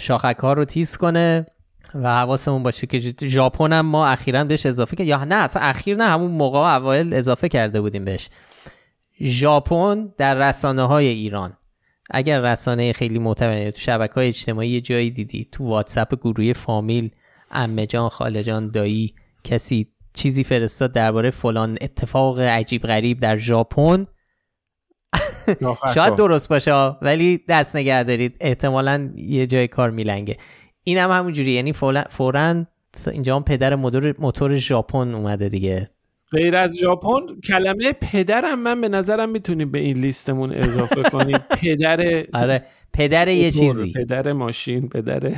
[0.00, 1.46] شاخک ها رو تیز کنه.
[1.94, 5.96] و حواسمون باشه که ژاپن هم ما اخیرا بهش اضافه کرد یا نه اصلا اخیر
[5.96, 8.28] نه همون موقع اوایل اضافه کرده بودیم بهش.
[9.22, 11.56] ژاپن در رسانه های ایران.
[12.10, 17.10] اگر رسانه خیلی معتبر تو شبکه های اجتماعی یه جایی دیدی تو واتساپ گروه فامیل
[17.50, 19.14] امه جان خاله جان دایی
[19.44, 24.06] کسی چیزی فرستاد درباره فلان اتفاق عجیب غریب در ژاپن
[25.94, 26.72] شاید درست باشه
[27.02, 28.36] ولی دست نگه دارید.
[28.40, 30.36] احتمالا یه جای کار میلنگه.
[30.88, 31.72] این هم همونجوری یعنی
[32.10, 32.64] فورا
[33.12, 33.74] اینجا هم پدر
[34.18, 35.88] موتور ژاپن اومده دیگه.
[36.30, 41.38] غیر از ژاپن کلمه پدرم من به نظرم می‌تونیم به این لیستمون اضافه کنیم.
[41.62, 43.92] پدر آره پدر یه چیزی.
[43.92, 45.20] پدر ماشین پدر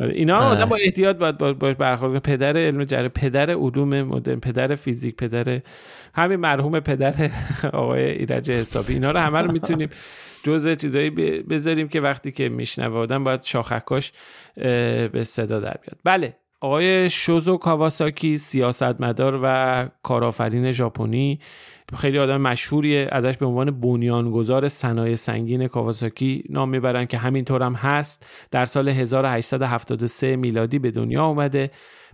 [0.00, 4.74] آره اینا آدم با احتیاط باید باش برخورد پدر علم جره پدر علوم مدرن پدر
[4.74, 5.60] فیزیک پدر
[6.14, 7.30] همین مرحوم پدر
[7.72, 8.92] آقای ایرج حسابی.
[8.92, 9.88] اینا رو همه رو می‌تونیم
[10.44, 11.10] جزء چیزایی
[11.40, 14.12] بذاریم که وقتی که میشنوه آدم باید شاخکاش
[15.12, 15.98] به صدا در بیاد.
[16.04, 21.40] بله آقای شوزو کاواساکی سیاستمدار و کارآفرین ژاپنی
[21.96, 27.74] خیلی آدم مشهوریه ازش به عنوان بنیانگذار صنایع سنگین کاواساکی نام می‌برن که همینطور هم
[27.74, 28.26] هست.
[28.50, 31.70] در سال 1873 میلادی به دنیا اومده.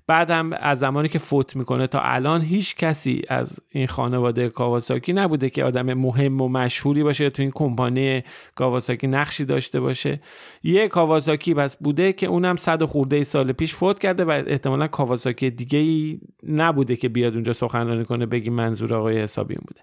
[0.07, 5.51] بعدم از زمانی که فوت می‌کنه تا الان هیچ کسی از این خانواده کاواساکی نبوده
[5.51, 8.23] که آدم مهم و مشهوری باشه تو این کمپانی
[8.55, 10.21] کاواساکی نقشی داشته باشه.
[10.63, 15.51] یه کاواساکی بس بوده که اونم صد خورده سال پیش فوت کرده و احتمالا کاواساکی
[15.51, 19.81] دیگه ای نبوده که بیاد اونجا سخنرانی کنه بگی منظور آقای حسابی بوده.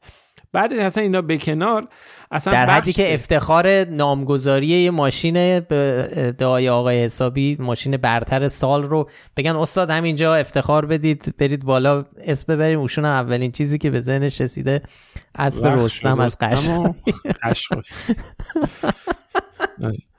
[0.54, 1.88] بعدش اصلا اینا به کنار
[2.32, 8.84] اصلا در حدی که افتخار نامگذاری یه ماشین به ادعای آقای حسابی ماشین برتر سال
[8.84, 12.80] رو بگن استاد همینجا افتخار بدید برید بالا اسم ببریم.
[12.80, 14.82] اوشون اولین چیزی که به ذهنش رسیده
[15.36, 17.82] اسب رستم از قشقی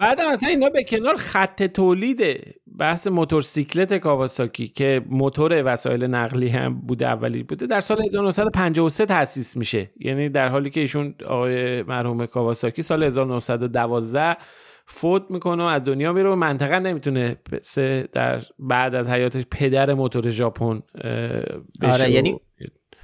[0.00, 2.22] بعد اصلا اینا به کنار خط تولید
[2.78, 9.56] بحث موتورسیکلت کاواساکی که موتور وسایل نقلی هم بوده اولی بوده در سال 1953 تأسیس
[9.56, 9.90] میشه.
[10.00, 14.36] یعنی در حالی که ایشون آقای مرحوم کاواساکی سال 1912
[14.86, 17.36] فوت می‌کنه و از دنیا میره و منطقه نمی‌تونه
[18.12, 20.82] در بعد از حیاتش پدر موتور ژاپن
[21.82, 22.40] بشه آره یعنی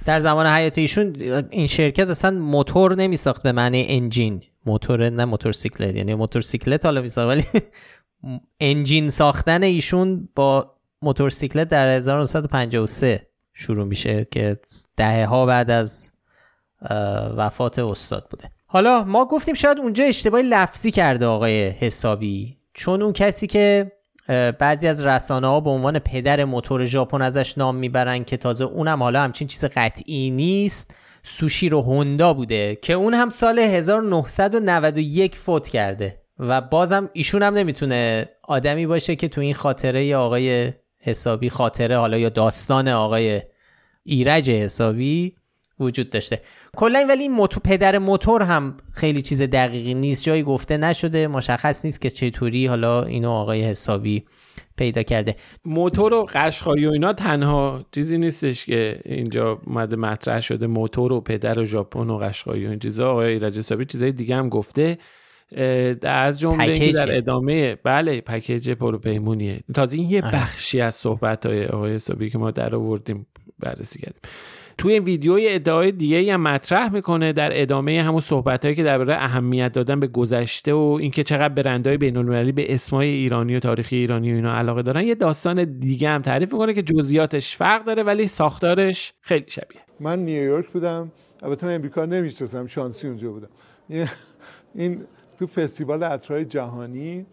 [0.05, 1.15] در زمان حیات ایشون
[1.49, 4.43] این شرکت اصلا موتور نمیساخت به معنی انجین.
[4.65, 7.45] موتور نه موتورسیکلت یعنی موتورسیکلت حالا میساخت ولی
[8.59, 14.57] انجین ساختن ایشون با موتورسیکلت در 1953 شروع میشه که
[14.97, 16.11] دهه ها بعد از
[17.37, 18.51] وفات استاد بوده.
[18.65, 23.91] حالا ما گفتیم شاید اونجا اشتباهی لفظی کرده آقای حسابی چون اون کسی که
[24.59, 29.03] بعضی از رسانه ها به عنوان پدر موتور ژاپن ازش نام می‌برن که تازه اونم
[29.03, 30.95] حالا همچین چیز قطعی نیست.
[31.23, 37.53] سوشی رو هوندا بوده که اون هم سال 1991 فوت کرده و بازم ایشون هم
[37.53, 43.41] نمی‌تونه آدمی باشه که تو این خاطره آقای حسابی خاطره حالا یا داستان آقای
[44.03, 45.35] ایرج حسابی
[45.79, 46.41] وجود داشته.
[46.75, 50.23] کلا ولی این موتور پدر موتور هم خیلی چیز دقیقی نیست.
[50.23, 54.25] جایی گفته نشده مشخص نیست که چطوری حالا اینو آقای حسابی
[54.77, 55.35] پیدا کرده.
[55.65, 60.67] موتور و قشقایی و اینا تنها چیزی نیستش که اینجا اومده مطرح شده.
[60.67, 63.11] موتور و پدر و ژاپن و قشقایی و این چیزا.
[63.11, 64.97] آقای ایرج حسابی چیزای دیگه هم گفته.
[66.03, 69.59] از جمله در ادامه بله پکیج پروپیمونیه.
[69.73, 70.31] تازه این یه آره.
[70.31, 73.27] بخشی از صحبت های آقای حسابی که ما در آوردیم
[73.59, 74.21] بررسی کردیم.
[74.77, 79.15] توی این ویدیو یه ادعای دیگه هم مطرح می‌کنه در ادامه همون صحبت که درباره
[79.15, 83.95] اهمیت دادن به گذشته و اینکه چقدر برندهای بین المللی به اسمای ایرانی و تاریخی
[83.95, 88.03] ایرانی و اینا علاقه دارن یه داستان دیگه هم تعریف می‌کنه که جزئیاتش فرق داره
[88.03, 89.81] ولی ساختارش خیلی شبیه.
[89.99, 91.11] من نیویورک بودم.
[91.43, 93.49] البته من امریکا نمی‌شناسم شانسی اونجا بودم.
[94.75, 95.01] این
[95.39, 97.25] تو فستیوال عطرهای جهانی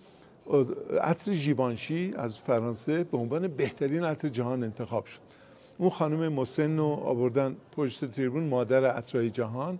[1.02, 5.33] عطر جیبانشی از فرانسه به عنوان بهترین عطر جهان انتخاب شد.
[5.78, 9.78] اون خانم مسن رو آوردن پشت تریبون مادر عطرهای جهان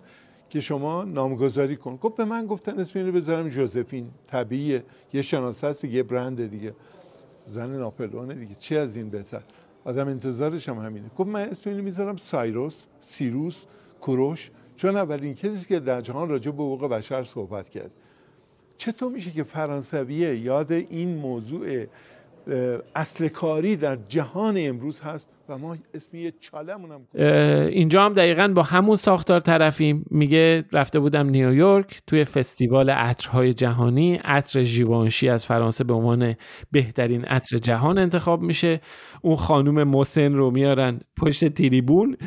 [0.49, 1.95] که شما نامگذاری کن.
[1.95, 4.09] گفت به من گفتن اسم اینو بذارم جوزفین.
[4.27, 4.83] طبیعیه.
[5.13, 6.73] یه شناسه هست یه برند دیگه.
[7.47, 8.55] زن ناپلونه دیگه.
[8.55, 9.41] چی از این بهتر؟
[9.85, 11.09] آدم انتظارش هم همینه.
[11.17, 13.63] گفت من اسم اینو می‌ذارم سایروس سیروس
[14.01, 14.51] کوروش.
[14.77, 17.91] چون اولین کسی که در جهان راجع به حقوق بشر صحبت کرد.
[18.77, 21.85] چطور میشه که فرانسویه؟ یاد این موضوع
[22.95, 27.01] اصل کاری در جهان امروز هست؟ و ما اسمی چالمون هم
[27.67, 30.05] اینجا هم دقیقا با همون ساختار طرفیم.
[30.11, 34.15] میگه رفته بودم نیویورک توی فستیوال عطرهای جهانی.
[34.15, 36.35] عطر ژیوانشی از فرانسه به عنوان
[36.71, 38.81] بهترین عطر جهان انتخاب میشه.
[39.21, 42.17] اون خانوم موسن رو میارن پشت تریبون.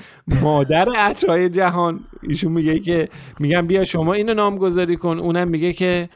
[0.43, 2.01] مادر عطرهای جهان.
[2.29, 3.09] ایشون میگه که
[3.41, 5.19] میگم بیا شما اینو نامگذاری کن.
[5.19, 6.09] اونم میگه که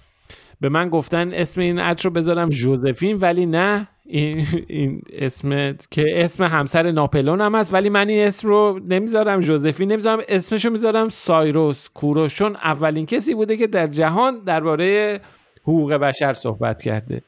[0.61, 3.89] به من گفتن اسم این عطر رو بذارم جوزفین ولی نه.
[4.13, 9.41] این, این اسم که اسم همسر ناپلون هم هست ولی من این اسم رو نمی‌ذارم
[9.41, 15.21] جوزفی نمی‌ذارم اسمشو می‌ذارم سایروس کوروش چون اولین کسی بوده که در جهان درباره
[15.63, 17.23] حقوق بشر صحبت کرده.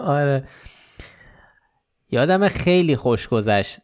[0.00, 0.44] آره.
[2.10, 3.78] یادم خیلی خوش گذشت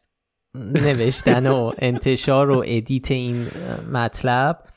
[0.54, 3.46] نوشتن و انتشار و ادیت این
[3.92, 4.73] مطلب.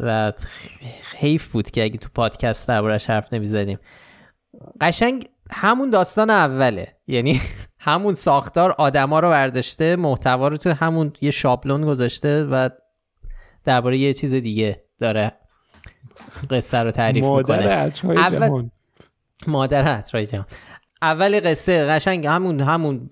[0.00, 0.32] و
[1.16, 3.78] حیف بود که اگه تو پادکست دربارش حرف نمی‌زدیم.
[4.80, 6.96] قشنگ همون داستان اوله.
[7.06, 7.40] یعنی
[7.78, 12.68] همون ساختار آدما رو برداشته محتوا رو تو همون یه شابلون گذاشته و
[13.64, 15.32] درباره یه چیز دیگه داره
[16.50, 17.92] قصه رو تعریف می‌کنه.
[18.04, 18.68] اول...
[19.46, 20.46] مادر جهان.
[21.02, 23.08] اول قصه قشنگ همون همون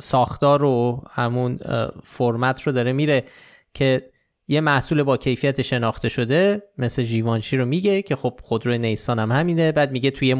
[0.00, 1.58] ساختار و همون
[2.02, 3.24] فرمت رو داره میره
[3.74, 4.10] که
[4.48, 9.32] یه محصول با کیفیت شناخته شده مثل جیوانشی رو میگه که خب خودرو نیسان هم
[9.32, 9.72] همینه.
[9.72, 10.34] بعد میگه توی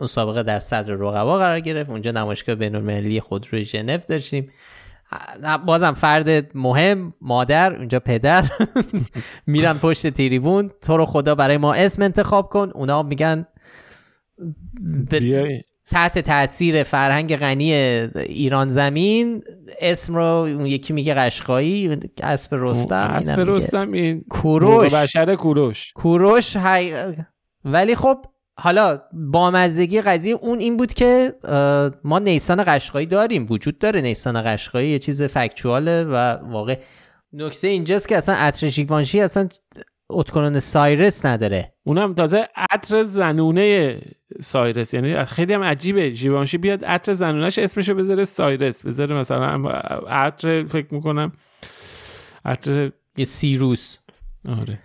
[0.00, 1.90] مسابقه در صدر رقبا قرار گرفت.
[1.90, 4.50] اونجا نمایشگاه بین‌المللی خودروی ژنو داشتیم.
[5.66, 8.50] بازم فرد مهم مادر اونجا پدر.
[9.46, 10.70] میرن پشت تریبون.
[10.82, 12.70] تو رو خدا برای ما اسم انتخاب کن.
[12.74, 13.46] اونا میگن
[15.90, 19.44] تحت تاثیر فرهنگ غنی ایران زمین
[19.80, 24.94] اسم رو اون یکی میگه قشقایی اسب رستم اسب رستم این کوروش.
[24.94, 25.92] بشر کوروش.
[25.92, 26.56] کوروش
[27.64, 28.16] ولی خب
[28.58, 31.34] حالا بامزگی قضیه اون این بود که
[32.04, 36.14] ما نیسان قشقایی داریم وجود داره نیسان قشقایی یه چیز فکچواله و
[36.50, 36.78] واقع.
[37.32, 38.66] نکته اینجاست که اصلا عطر
[39.24, 39.48] اصلا
[40.10, 41.74] اتکلون سایرس نداره.
[41.84, 43.98] اونم تازه عطر زنونه
[44.40, 44.94] سایرس.
[44.94, 46.12] یعنی خیلی هم عجیبه.
[46.12, 48.82] جیوانشی بیاد عطر زنونش اسمشو بذاره سایرس.
[48.82, 49.68] بذاره مثلا
[50.08, 51.32] عطر فکر می‌کنم
[52.44, 53.96] عطر یه سیروس.
[54.60, 54.78] آره.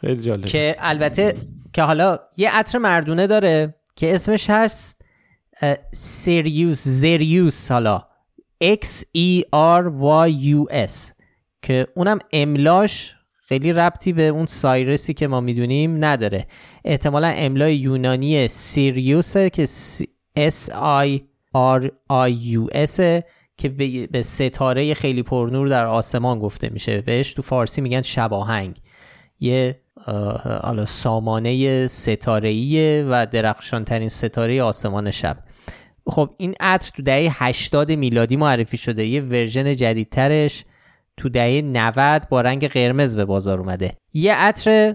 [0.00, 1.36] خیلی جالب که البته
[1.72, 5.02] که حالا یه عطر مردونه داره که اسمش هست
[5.92, 8.06] سریوس زریوس حالا.
[8.64, 9.42] X E
[9.80, 9.84] R
[10.28, 11.12] Y U S.
[11.62, 13.16] که اونم املاش
[13.52, 16.46] خیلی ربطی به اون سایرسی که ما می‌دونیم نداره.
[16.84, 19.66] احتمالا املای یونانی سیریوسه که
[20.38, 20.68] S
[21.04, 21.20] I
[21.56, 23.22] R I U S
[23.56, 23.68] که
[24.12, 27.00] به ستاره خیلی پرنور در آسمان گفته میشه.
[27.00, 28.76] بهش تو فارسی میگن شباهنگ.
[29.40, 29.80] یه
[30.62, 35.38] حالا سامانه ستاره و درخشان ترین ستاره آسمان شب.
[36.06, 39.06] خب این عطر تو دهه 80 میلادی معرفی شده.
[39.06, 40.64] یه ورژن جدیدترش.
[41.16, 43.92] تو دهه 90 با رنگ قرمز به بازار اومده.
[44.12, 44.94] یه عطر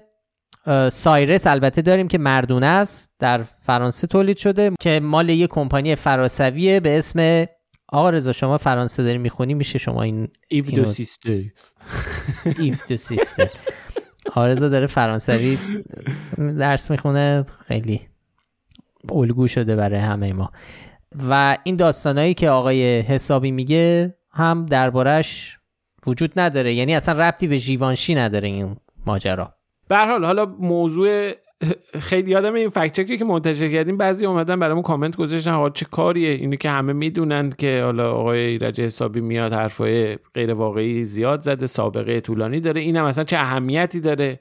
[0.91, 6.79] سایرس البته داریم که مردونه است در فرانسه تولید شده که مال یه کمپانی فرانسویه
[6.79, 7.45] به اسم
[7.89, 11.53] آقا رضا شما فرانسه داری می‌خونی؟ میشه شما این ایف دو سیسته
[12.59, 13.51] ایف دو سیسته
[14.33, 15.57] آرزا داره فرانسوی
[16.37, 18.01] درس می‌خونه خیلی
[19.11, 20.51] الگو شده برای همه ما.
[21.29, 25.59] و این داستانایی که آقای حسابی میگه هم دربارش
[26.07, 26.73] وجود نداره.
[26.73, 29.53] یعنی اصلا ربطی به جیوانشی نداره این ماجرا.
[29.87, 31.31] به حال حالا موضوع
[31.99, 36.29] خیلی یادم این فکت که منتشر کردیم بعضی اومدن برامون کامنت گذاشتن ها چه کاریه؟
[36.29, 41.67] اینو که همه می‌دونن که حالا آقای ایرج حسابی میاد حرفای غیر واقعی زیاد زده
[41.67, 42.81] سابقه طولانی داره.
[42.81, 44.39] اینم اصلا چه اهمیتی داره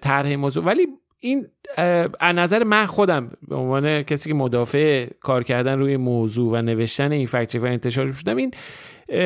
[0.00, 0.64] طرح موضوع.
[0.64, 0.86] ولی
[1.20, 1.46] این
[2.20, 7.12] از نظر من خودم به عنوان کسی که مدافع کار کردن روی موضوع و نوشتن
[7.12, 8.50] این فکت و انتشارش شدم این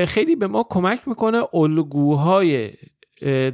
[0.07, 2.71] خیلی به ما کمک می‌کنه الگوهای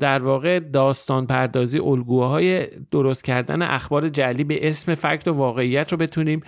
[0.00, 5.98] در واقع داستان پردازی الگوهای درست کردن اخبار جعلی به اسم فکت و واقعیت رو
[5.98, 6.40] بتونیم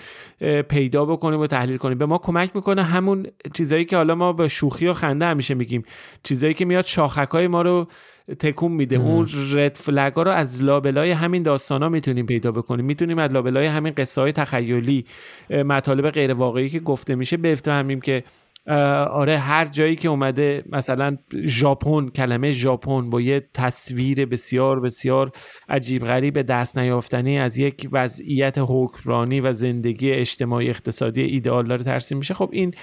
[0.69, 1.99] پیدا بکنیم و تحلیل کنیم.
[1.99, 5.83] به ما کمک می‌کنه همون چیزایی که حالا ما به شوخی و خنده همیشه میگیم.
[6.23, 7.87] چیزایی که میاد شاخک های ما رو
[8.39, 8.97] تکون میده.
[8.97, 12.85] اون رد فلگ ها رو از لابلای همین داستان ها می‌تونیم پیدا بکنیم.
[12.85, 15.05] می‌تونیم از لابلای همین قصه های تخیلی
[15.51, 18.25] مطالب غیر واقعی که گفته میشه بفهمیم که
[19.11, 25.33] آره هر جایی که اومده مثلا ژاپن کلمه ژاپن با یه تصویر بسیار بسیار
[25.69, 32.19] عجیب غریب دست نیافتنی از یک وضعیت حکمرانی و زندگی اجتماعی اقتصادی ایدئال داره ترسیم
[32.19, 32.35] میشه.
[32.35, 32.75] خب این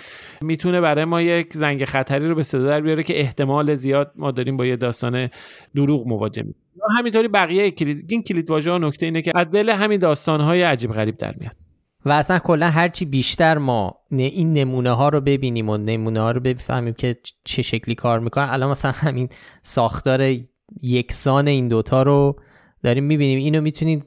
[0.41, 4.31] می‌تونه برای ما یک زنگ خطری رو به صدا در بیاره که احتمال زیاد ما
[4.31, 5.29] داریم با یه داستان
[5.75, 6.61] دروغ مواجه میشیم
[6.99, 10.61] همینطوری بقیه کلید این کلید واژه ها نکته اینه که از دل همین داستان های
[10.61, 11.66] عجیب غریب در میاد.
[12.07, 16.39] و اصلا کلا هرچی بیشتر ما این نمونه ها رو ببینیم و نمونه ها رو
[16.39, 18.49] بفهمیم که چه شکلی کار می‌کنن.
[18.49, 19.29] الان مثلا همین
[19.63, 20.35] ساختار
[20.81, 22.35] یکسان این دوتا رو
[22.83, 23.39] داریم می‌بینیم.
[23.39, 24.03] اینو می‌تونید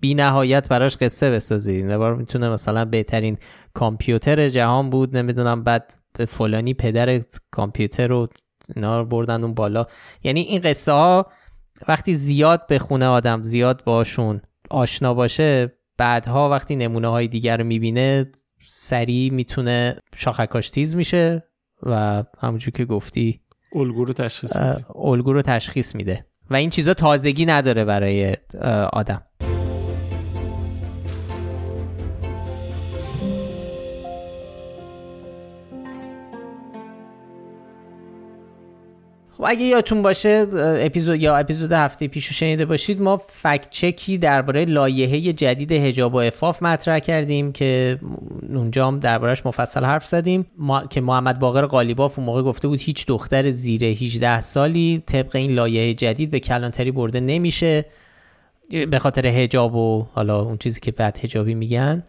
[0.00, 1.84] بی نهایت براش قصه بسازید.
[1.90, 3.36] نبار می‌تونه مثلا بهترین
[3.74, 8.28] کامپیوتر جهان بود نمی‌دونم بعد به فلانی پدر کامپیوتر رو
[8.76, 9.86] اینا رو بردن اون بالا.
[10.22, 11.26] یعنی این قصه ها
[11.88, 14.40] وقتی زیاد به خونه آدم زیاد باشون
[14.70, 18.30] آشنا باشه بعدها وقتی نمونه های دیگر رو می‌بینه
[18.66, 21.42] سریع می‌تونه شاخکاش تیز میشه
[21.82, 23.40] و همونجور که گفتی
[23.74, 24.84] الگو رو تشخیص میده.
[24.96, 26.26] الگو رو تشخیص میده.
[26.50, 28.36] و این چیزا تازگی نداره برای
[28.92, 29.22] آدم.
[39.40, 44.64] خب اگه یادتون باشه اپیزود یا اپیزود هفته پیشو شنیده باشید ما فکت چکی درباره
[44.64, 47.98] لایحه جدید حجاب و افاف مطرح کردیم که
[48.54, 50.46] اونجا هم دربارهش مفصل حرف زدیم.
[50.58, 50.86] ما...
[50.86, 55.50] که محمد باقر قالیباف اون موقع گفته بود هیچ دختر زیر 18 سالی طبق این
[55.50, 57.84] لایحه جدید به کلانتری برده نمیشه
[58.90, 62.02] به خاطر حجاب و حالا اون چیزی که بعد حجابی میگن.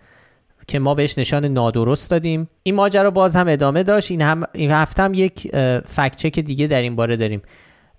[0.68, 2.50] که ما بهش نشان نادرست دادیم.
[2.64, 4.12] این ماجرا باز هم ادامه داشت.
[4.12, 5.56] این, هم این هفته هم یک
[5.86, 7.42] فکچک دیگه در این باره داریم.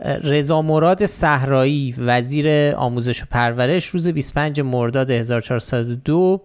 [0.05, 6.41] رضا مراد صحرایی وزیر آموزش و پرورش روز 25 مرداد 1402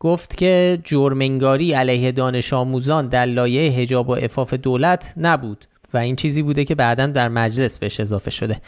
[0.00, 6.16] گفت که جرمنگاری علیه دانش آموزان در لایه حجاب و افاف دولت نبود و این
[6.16, 8.60] چیزی بوده که بعدا در مجلس بهش اضافه شده.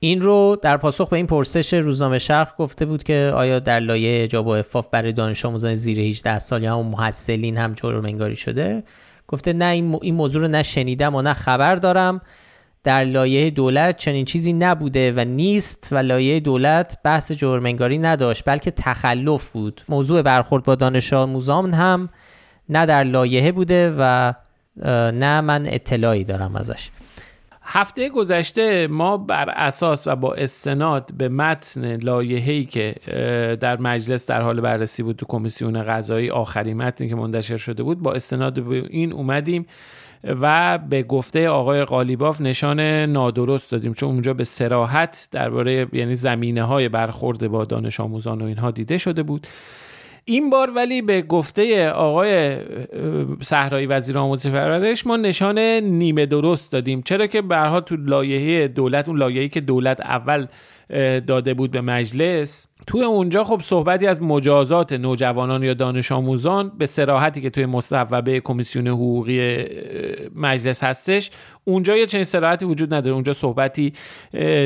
[0.00, 4.24] این رو در پاسخ به این پرسش روزنامه شرق گفته بود که آیا در لایه
[4.24, 8.36] اجاب و افاف برای دانش آموزان زیر 18 سال یا هم محصلین هم جرم انگاری
[8.36, 8.82] شده.
[9.28, 9.64] گفته نه
[10.02, 12.20] این موضوع رو نه شنیدم و نه خبر دارم.
[12.84, 18.70] در لایه دولت چنین چیزی نبوده و نیست و لایه دولت بحث جرمنگاری نداشت بلکه
[18.70, 19.82] تخلف بود.
[19.88, 22.08] موضوع برخورد با دانش آموزان هم
[22.68, 24.32] نه در لایحه بوده و
[25.12, 26.90] نه من اطلاعی دارم ازش.
[27.68, 32.94] هفته گذشته ما بر اساس و با استناد به متن لایحه‌ای که
[33.60, 38.02] در مجلس در حال بررسی بود تو کمیسیون قضایی آخرین متنی که منتشر شده بود
[38.02, 39.66] با استناد به این اومدیم
[40.24, 43.94] و به گفته آقای قالیباف نشان نادرست دادیم.
[43.94, 48.98] چون اونجا به سراحت درباره یعنی زمینه های برخورد با دانش آموزان و اینها دیده
[48.98, 49.46] شده بود.
[50.28, 52.58] این بار ولی به گفته آقای
[53.40, 57.02] صحرایی وزیر آموزش پرورش ما نشان نیمه درست دادیم.
[57.02, 60.46] چرا که برها تو لایحه دولت اون لایحه‌ای که دولت اول
[61.26, 66.86] داده بود به مجلس توی اونجا خب صحبتی از مجازات نوجوانان یا دانش آموزان به
[66.86, 69.64] سراحتی که توی مصوبه کمیسیون حقوقی
[70.34, 71.30] مجلس هستش
[71.64, 73.92] اونجا یه چنین سراحتی وجود نداره اونجا صحبتی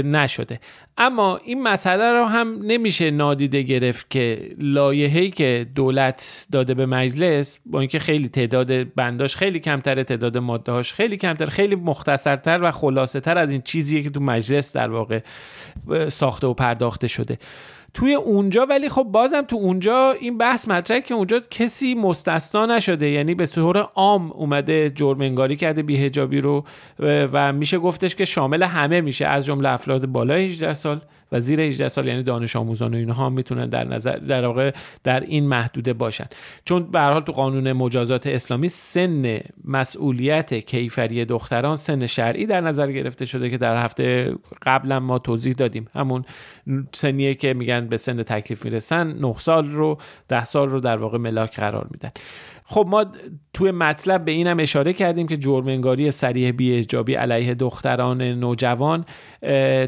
[0.04, 0.60] نشده.
[0.98, 7.58] اما این مسئله رو هم نمیشه نادیده گرفت که لایحه‌ای که دولت داده به مجلس
[7.66, 13.20] با اینکه خیلی تعداد بنداش خیلی کمتره تعداد ماده‌هاش خیلی کمتر خیلی مختصرتر و خلاصه
[13.20, 15.20] تر از این چیزیه که تو مجلس در واقع
[16.08, 17.38] ساخته و پرداخته شده.
[17.94, 23.10] توی اونجا ولی خب بازم تو اونجا این بحث مطرحه که اونجا کسی مستثنا نشده.
[23.10, 26.64] یعنی به طور عام اومده جرم انگاری کرده بیهجابی رو
[26.98, 31.00] و میشه گفتش که شامل همه میشه از جمله افراد بالای 18 سال.
[31.32, 34.72] و زیر 18 سال یعنی دانش آموزان و اینها می‌تونن در نظر در واقع
[35.04, 36.26] در این محدوده باشن.
[36.64, 42.92] چون به حال تو قانون مجازات اسلامی سن مسئولیت کیفری دختران سن شرعی در نظر
[42.92, 45.86] گرفته شده که در هفته قبلا ما توضیح دادیم.
[45.94, 46.24] همون
[46.92, 51.18] سنیه که میگن به سن تکلیف می‌رسن 9 سال رو 10 سال رو در واقع
[51.18, 52.10] ملاک قرار میدن.
[52.64, 53.04] خب ما
[53.52, 59.04] توی مطلب به اینم اشاره کردیم که جرمنگاری سریح بی علیه دختران نوجوان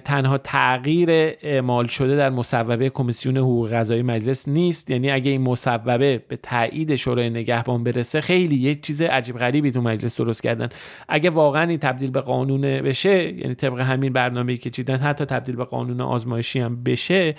[0.05, 4.91] تنها تغییر اعمال شده در مصوبه کمیسیون حقوق غذایی مجلس نیست.
[4.91, 9.81] یعنی اگه این مصوبه به تایید شورای نگهبان برسه خیلی یک چیز عجیب غریبی تو
[9.81, 10.69] مجلس درست کردن.
[11.09, 15.57] اگه واقعا این تبدیل به قانون بشه یعنی طبق همین برنامه‌ای که چیدن حتی تبدیل
[15.57, 17.35] به قانون آزمایشی هم بشه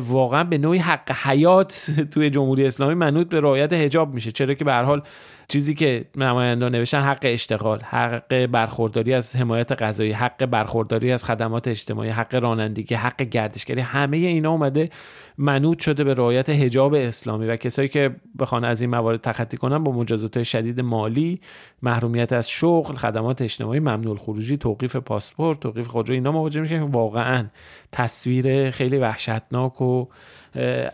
[0.00, 4.64] واقعا به نوعی حق حیات توی جمهوری اسلامی منوط به رعایت حجاب میشه چرا که
[4.64, 5.02] به حال
[5.48, 11.68] چیزی که نمایندان نوشتن حق اشتغال حق برخورداری از حمایت غذایی حق برخورداری از خدمات
[11.68, 14.90] اجتماعی حق رانندگی حق گردشگری همه اینا اومده
[15.38, 19.84] منوط شده به رعایت حجاب اسلامی و کسایی که بخوان از این موارد تخطی کنن
[19.84, 21.40] با مجازات شدید مالی
[21.82, 27.46] محرومیت از شغل خدمات اجتماعی ممنوع خروجی توقیف پاسپورت توقیف خودرو اینا مواجه میشن واقعا
[27.92, 30.08] تصویر خیلی وحشتناک و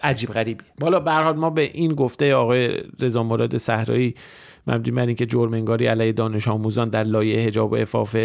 [0.03, 0.64] عجیب غریبی.
[0.81, 4.14] بالا به ما به این گفته آقای رضا مراد صحرایی
[4.66, 8.16] مبنی بر اینکه جرم انگاری علیه دانش آموزان در لایه حجاب و افاف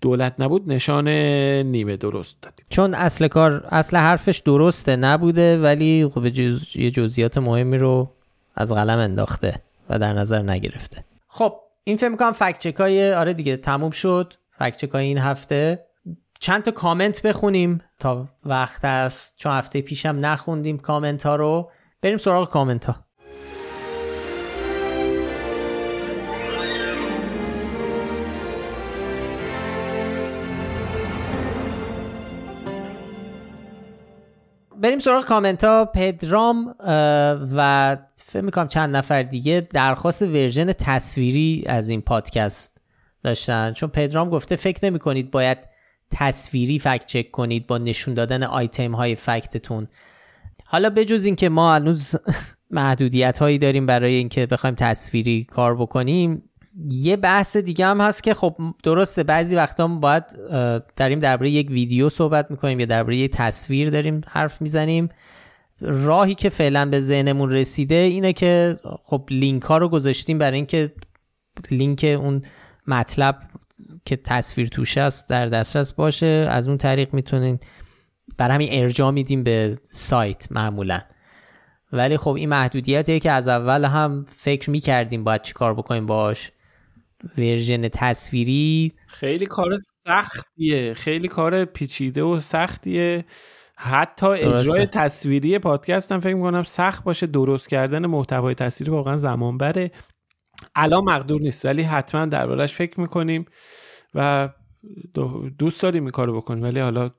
[0.00, 2.66] دولت نبود نشان نیمه درست دادیم.
[2.68, 6.76] چون اصل کار اصل حرفش درسته نبوده ولی خب جز...
[6.76, 8.10] یه جزئیات مهمی رو
[8.54, 11.04] از قلم انداخته و در نظر نگرفته.
[11.28, 14.34] خب این فکر می‌کنم فکت های آره دیگه تموم شد.
[14.58, 15.86] فکت این هفته.
[16.44, 21.70] چند تا کامنت بخونیم تا وقت است چون هفته پیشم نخوندیم کامنت ها رو.
[22.02, 22.96] بریم سراغ کامنت ها.
[34.76, 35.84] بریم سراغ کامنت ها.
[35.84, 36.74] پدرام
[37.56, 42.78] و فکر می‌کنم چند نفر دیگه درخواست version تصویری از این پادکست
[43.22, 43.72] داشتن.
[43.72, 45.72] چون پدرام گفته فکر نمی کنید باید
[46.12, 49.86] تصویری فکت چک کنید با نشون دادن آیتم های فکتتون.
[50.66, 52.14] حالا بجز اینکه ما هنوز
[52.70, 56.42] محدودیت هایی داریم برای اینکه بخوایم تصویری کار بکنیم
[56.90, 60.24] یه بحث دیگه هم هست که خب درسته بعضی وقتا باید
[60.96, 65.08] داریم درباره یک ویدیو صحبت می‌کنیم یا درباره یک تصویر داریم حرف می‌زنیم.
[65.80, 70.92] راهی که فعلا به ذهنمون رسیده اینه که خب لینک ها رو گذاشتیم برای اینکه
[71.70, 72.42] لینک اون
[72.86, 73.38] مطلب
[74.04, 76.46] که تصویر توش است در دسترس باشه.
[76.50, 77.58] از اون طریق می‌تونین
[78.38, 81.00] برای همین ارجاع میدیم به سایت معمولا.
[81.92, 86.52] ولی خب این محدودیتیه که از اول هم فکر می‌کردیم باید چی کار بکنیم باش.
[87.38, 89.76] version تصویری خیلی کار
[90.06, 90.94] سختیه.
[90.94, 93.24] خیلی کار پیچیده و سختیه.
[93.76, 97.26] حتی اجرای تصویری پادکست هم فکر می‌کنم سخت باشه.
[97.26, 99.90] درست کردن محتوای تصویری واقعا زمان بره
[100.74, 103.44] الان مقدور نیست ولی حتما دربارش فکر می‌کنیم
[104.14, 104.48] و
[105.58, 107.10] دوست داریم این کارو بکنیم ولی حالا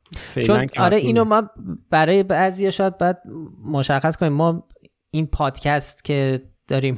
[0.46, 1.50] چون آره اینو ما
[1.90, 3.18] برای بعضی شاید باید
[3.66, 4.34] مشخص کنیم.
[4.34, 4.68] ما
[5.12, 6.98] این پادکست که داریم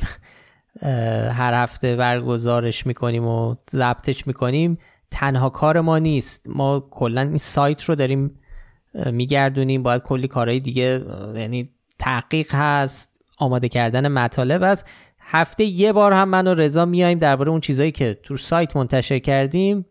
[1.32, 4.78] هر هفته برگزارش می‌کنیم و ضبطش می‌کنیم
[5.12, 6.50] تنها کار ما نیست.
[6.50, 8.40] ما کلا این سایت رو داریم
[9.06, 9.84] میگردونیم.
[9.84, 11.70] باید کلی کارهای دیگه یعنی
[12.00, 14.86] تحقیق هست آماده کردن مطالب است
[15.28, 19.20] هفته یه بار هم من و رضا میایم درباره اون چیزهایی که تو سایت منتشر
[19.20, 19.86] کردیم.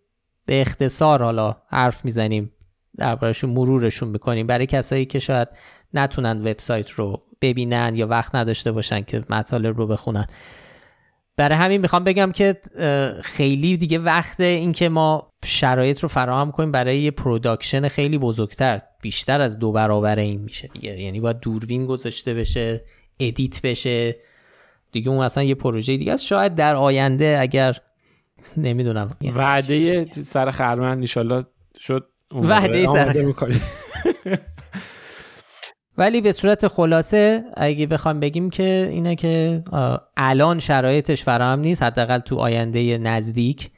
[0.46, 2.52] به اختصار حالا حرف می‌زنیم
[2.98, 4.46] دربارهشون مرورشون می‌کنیم.
[4.46, 5.48] برای کسایی که شاید
[5.94, 10.26] نتونن وبسایت رو ببینن یا وقت نداشته باشن که مطالب رو بخونن.
[11.36, 12.60] برای همین می‌خوام بگم که
[13.22, 19.40] خیلی دیگه وقت اینکه ما شرایط رو فراهم کنیم برای یه production خیلی بزرگتر بیشتر
[19.40, 21.00] از دو برابر این میشه دیگه.
[21.00, 22.84] یعنی باید دوربین گذاشته بشه
[23.20, 24.16] edit بشه.
[24.94, 26.26] دیگه اون اصلا یه پروژه دیگه است.
[26.26, 27.76] شاید در آینده اگر
[28.56, 29.10] نمی‌دونم.
[29.34, 31.44] وعده سر خرمن انشالله
[31.78, 32.08] شد.
[32.32, 33.12] وعده سر
[35.98, 39.62] ولی به صورت خلاصه اگه بخوام بگیم که اینه که
[40.16, 43.70] الان شرایطش فراهم نیست حداقل تو آینده نزدیک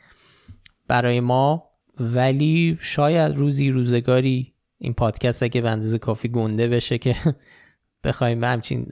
[0.89, 1.71] برای ما.
[2.01, 7.17] ولی شاید روزی روزگاری این پادکست اگه به اندازه کافی گنده بشه که
[8.05, 8.87] بخوایم همچین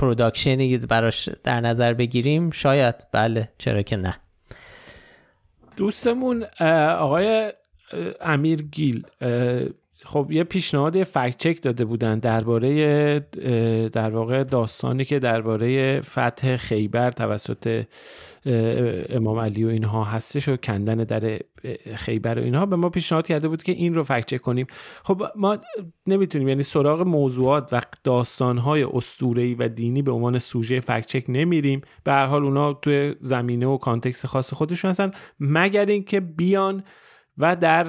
[0.00, 2.94] production ی براش در نظر بگیریم شاید.
[3.12, 4.16] بله چرا که نه.
[5.76, 6.44] دوستمون
[6.98, 7.52] آقای
[8.20, 9.06] امیر گیل
[10.04, 13.20] خب یه پیشنهاد fact check داده بودن درباره
[13.92, 17.84] در واقع داستانی که درباره فتح خیبر توسط
[19.10, 21.38] امام علی و اینها هستش و کندن در
[21.94, 22.66] خیبر و اینها.
[22.66, 24.66] به ما پیشنهاد کرده بود که این رو fact check کنیم.
[25.04, 25.58] خب ما
[26.06, 31.80] نمی‌تونیم یعنی سراغ موضوعات و داستانهای اسطوره‌ای و دینی به عنوان سوژه فکت چک نمیریم.
[32.04, 35.10] به هر حال اونا توی زمینه و کانتکست خاص خودشون هستن.
[35.40, 36.84] مگر اینکه بیان
[37.38, 37.84] و در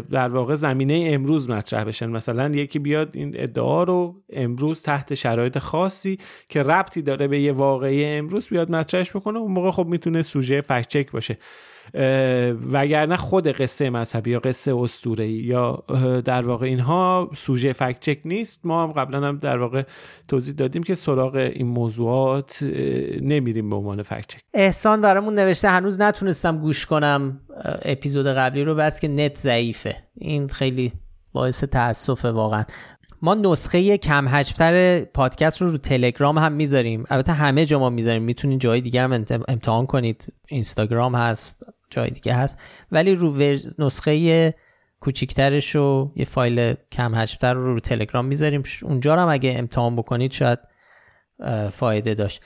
[0.00, 2.06] در واقع زمینه امروز مطرح بشن.
[2.06, 7.52] مثلا یکی بیاد این ادعا رو امروز تحت شرایط خاصی که ربطی داره به یه
[7.52, 11.38] واقعی امروز بیاد مطرحش بکنه اون موقع خب می‌تونه سوژه فکت چک باشه.
[12.72, 15.84] وگرنه خود قصه مذهبی یا قصه اسطوره‌ای یا
[16.24, 18.60] در واقع اینها سوژه فکت چک نیست.
[18.64, 19.82] ما هم قبلا هم در واقع
[20.28, 22.62] توضیح دادیم که سراغ این موضوعات
[23.22, 24.40] نمیریم به عنوان فکت چک.
[24.54, 27.40] احسان برامون نوشته هنوز نتونستم گوش کنم
[27.82, 29.96] اپیزود قبلی رو بس که نت ضعیفه.
[30.14, 30.92] این خیلی
[31.32, 32.64] باعث تاسفه واقعا.
[33.22, 37.04] ما نسخه کم حجمتر پادکست رو رو تلگرام هم می‌ذاریم.
[37.10, 38.22] البته همه جا ما می‌ذاریم.
[38.22, 39.12] می‌تونید جای دیگر هم
[39.48, 40.32] امتحان کنید.
[40.48, 41.62] اینستاگرام هست.
[41.90, 42.58] جای دیگه هست.
[42.92, 44.54] ولی رو نسخه
[45.00, 48.62] کوچیکترش رو یه فایل کم حجمتر رو رو تلگرام می‌ذاریم.
[48.82, 50.58] اونجا هم اگه امتحان بکنید شاید
[51.72, 52.42] فایده داشت.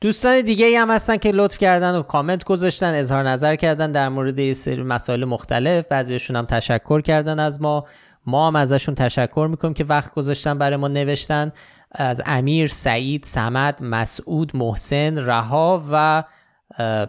[0.00, 4.08] دوستان دیگه ای هم هستن که لطف کردن و کامنت گذاشتن اظهار نظر کردن در
[4.08, 5.86] مورد یه سری مسائل مختلف.
[5.86, 7.86] بعضیشون هم تشکر کردن از ما.
[8.26, 11.52] ما هم ازشون تشکر می‌کنیم که وقت گذاشتن برای ما نوشتن.
[11.92, 16.24] از امیر، سعید، سمد، مسعود، محسن، رها و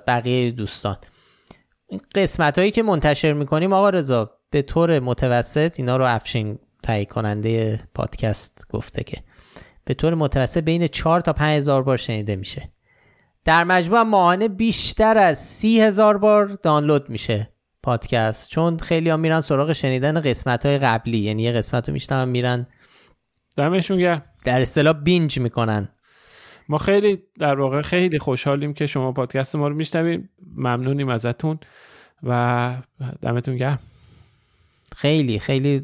[0.07, 0.97] بقیه دوستان.
[2.15, 7.80] قسمت هایی که منتشر می‌کنیم آقا رضا به طور متوسط اینا رو افشین تهیه کننده
[7.95, 9.18] پادکست گفته که
[9.85, 12.72] به طور متوسط بین 4 تا 5 هزار بار شنیده میشه.
[13.45, 17.49] در مجموع ماهانه بیشتر از سی هزار بار دانلود میشه
[17.84, 22.30] پادکست چون خیلی ها میرن سراغ شنیدن قسمت های قبلی یعنی یه قسمت رو میشنن
[22.30, 22.68] میرن
[23.57, 24.26] دمشون گرم.
[24.45, 25.89] در اصطلاح بینج می‌کنن.
[26.72, 31.60] ما خیلی در واقع خیلی خوشحالیم که شما پادکست ما رو میشنویم ممنونیم ازتون
[32.23, 32.76] و
[33.22, 33.80] دمتون گرم.
[34.95, 35.80] خیلی خیلی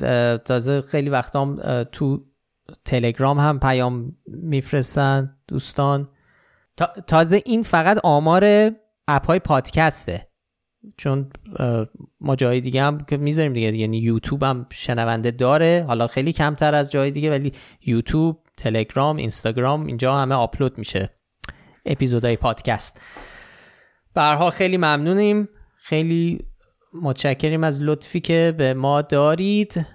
[0.45, 2.25] تازه خیلی وقتا تو
[2.85, 6.09] تلگرام هم پیام میفرستن دوستان.
[7.07, 8.71] تازه این فقط آمار
[9.07, 10.27] اپ های پادکسته.
[10.97, 11.29] چون
[12.21, 13.77] ما جای دیگه هم که می‌ذاریم دیگه.
[13.77, 15.85] یعنی یوتیوب هم شنونده داره.
[15.87, 17.51] حالا خیلی کمتر از جای دیگه ولی
[17.85, 21.09] یوتیوب تلگرام اینستاگرام اینجا همه آپلود میشه
[21.85, 23.01] اپیزودهای پادکست.
[24.13, 25.49] برها خیلی ممنونیم.
[25.77, 26.39] خیلی
[26.93, 29.85] متشکریم از لطفی که به ما دارید.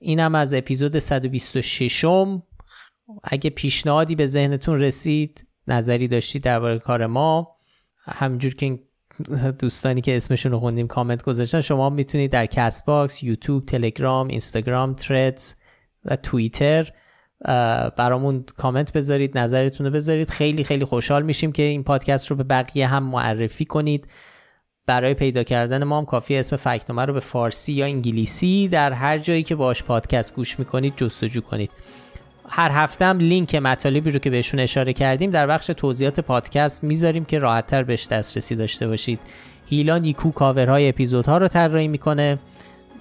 [0.00, 2.42] اینم از اپیزود 126 م
[3.24, 7.56] اگه پیشنهادی به ذهنتون رسید نظری داشتید درباره کار ما
[8.00, 8.78] همینجور که
[9.58, 15.54] دوستانی که اسمشون رو خوندیم کامنت گذاشتن شما می‌تونید در Castbox یوتیوب تلگرام اینستاگرام Threads
[16.04, 16.92] و توییتر
[17.96, 20.30] برامون کامنت بذارید نظرتون رو بذارید.
[20.30, 24.08] خیلی خیلی خوشحال میشیم که این پادکست رو به بقیه هم معرفی کنید.
[24.86, 29.18] برای پیدا کردن ما هم کافی اسم فکنامه رو به فارسی یا انگلیسی در هر
[29.18, 31.70] جایی که باش پادکست گوش می‌کنید جستجو کنید.
[32.48, 37.24] هر هفته هم لینک مطالبی رو که بهشون اشاره کردیم در بخش توضیحات پادکست می‌ذاریم
[37.24, 39.20] که راحتتر بهش دسترسی داشته باشید.
[39.66, 42.38] هیلا نیکو کاورهای اپیزودها رو طراحی می‌کنه.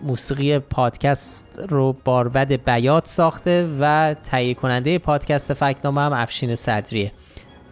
[0.02, 7.12] موسیقی پادکست رو باربد بیات ساخته و تهیه کننده پادکست فکنامه هم افشین صدریه.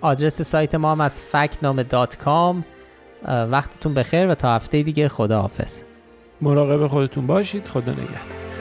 [0.02, 2.66] آدرس سایت ما هم از فکنامه دات کام.
[3.28, 5.84] وقتتون بخیر و تا هفته دیگه خدا حافظ
[6.42, 7.68] مراقب خودتون باشید.
[7.68, 8.53] خدا نگهدار.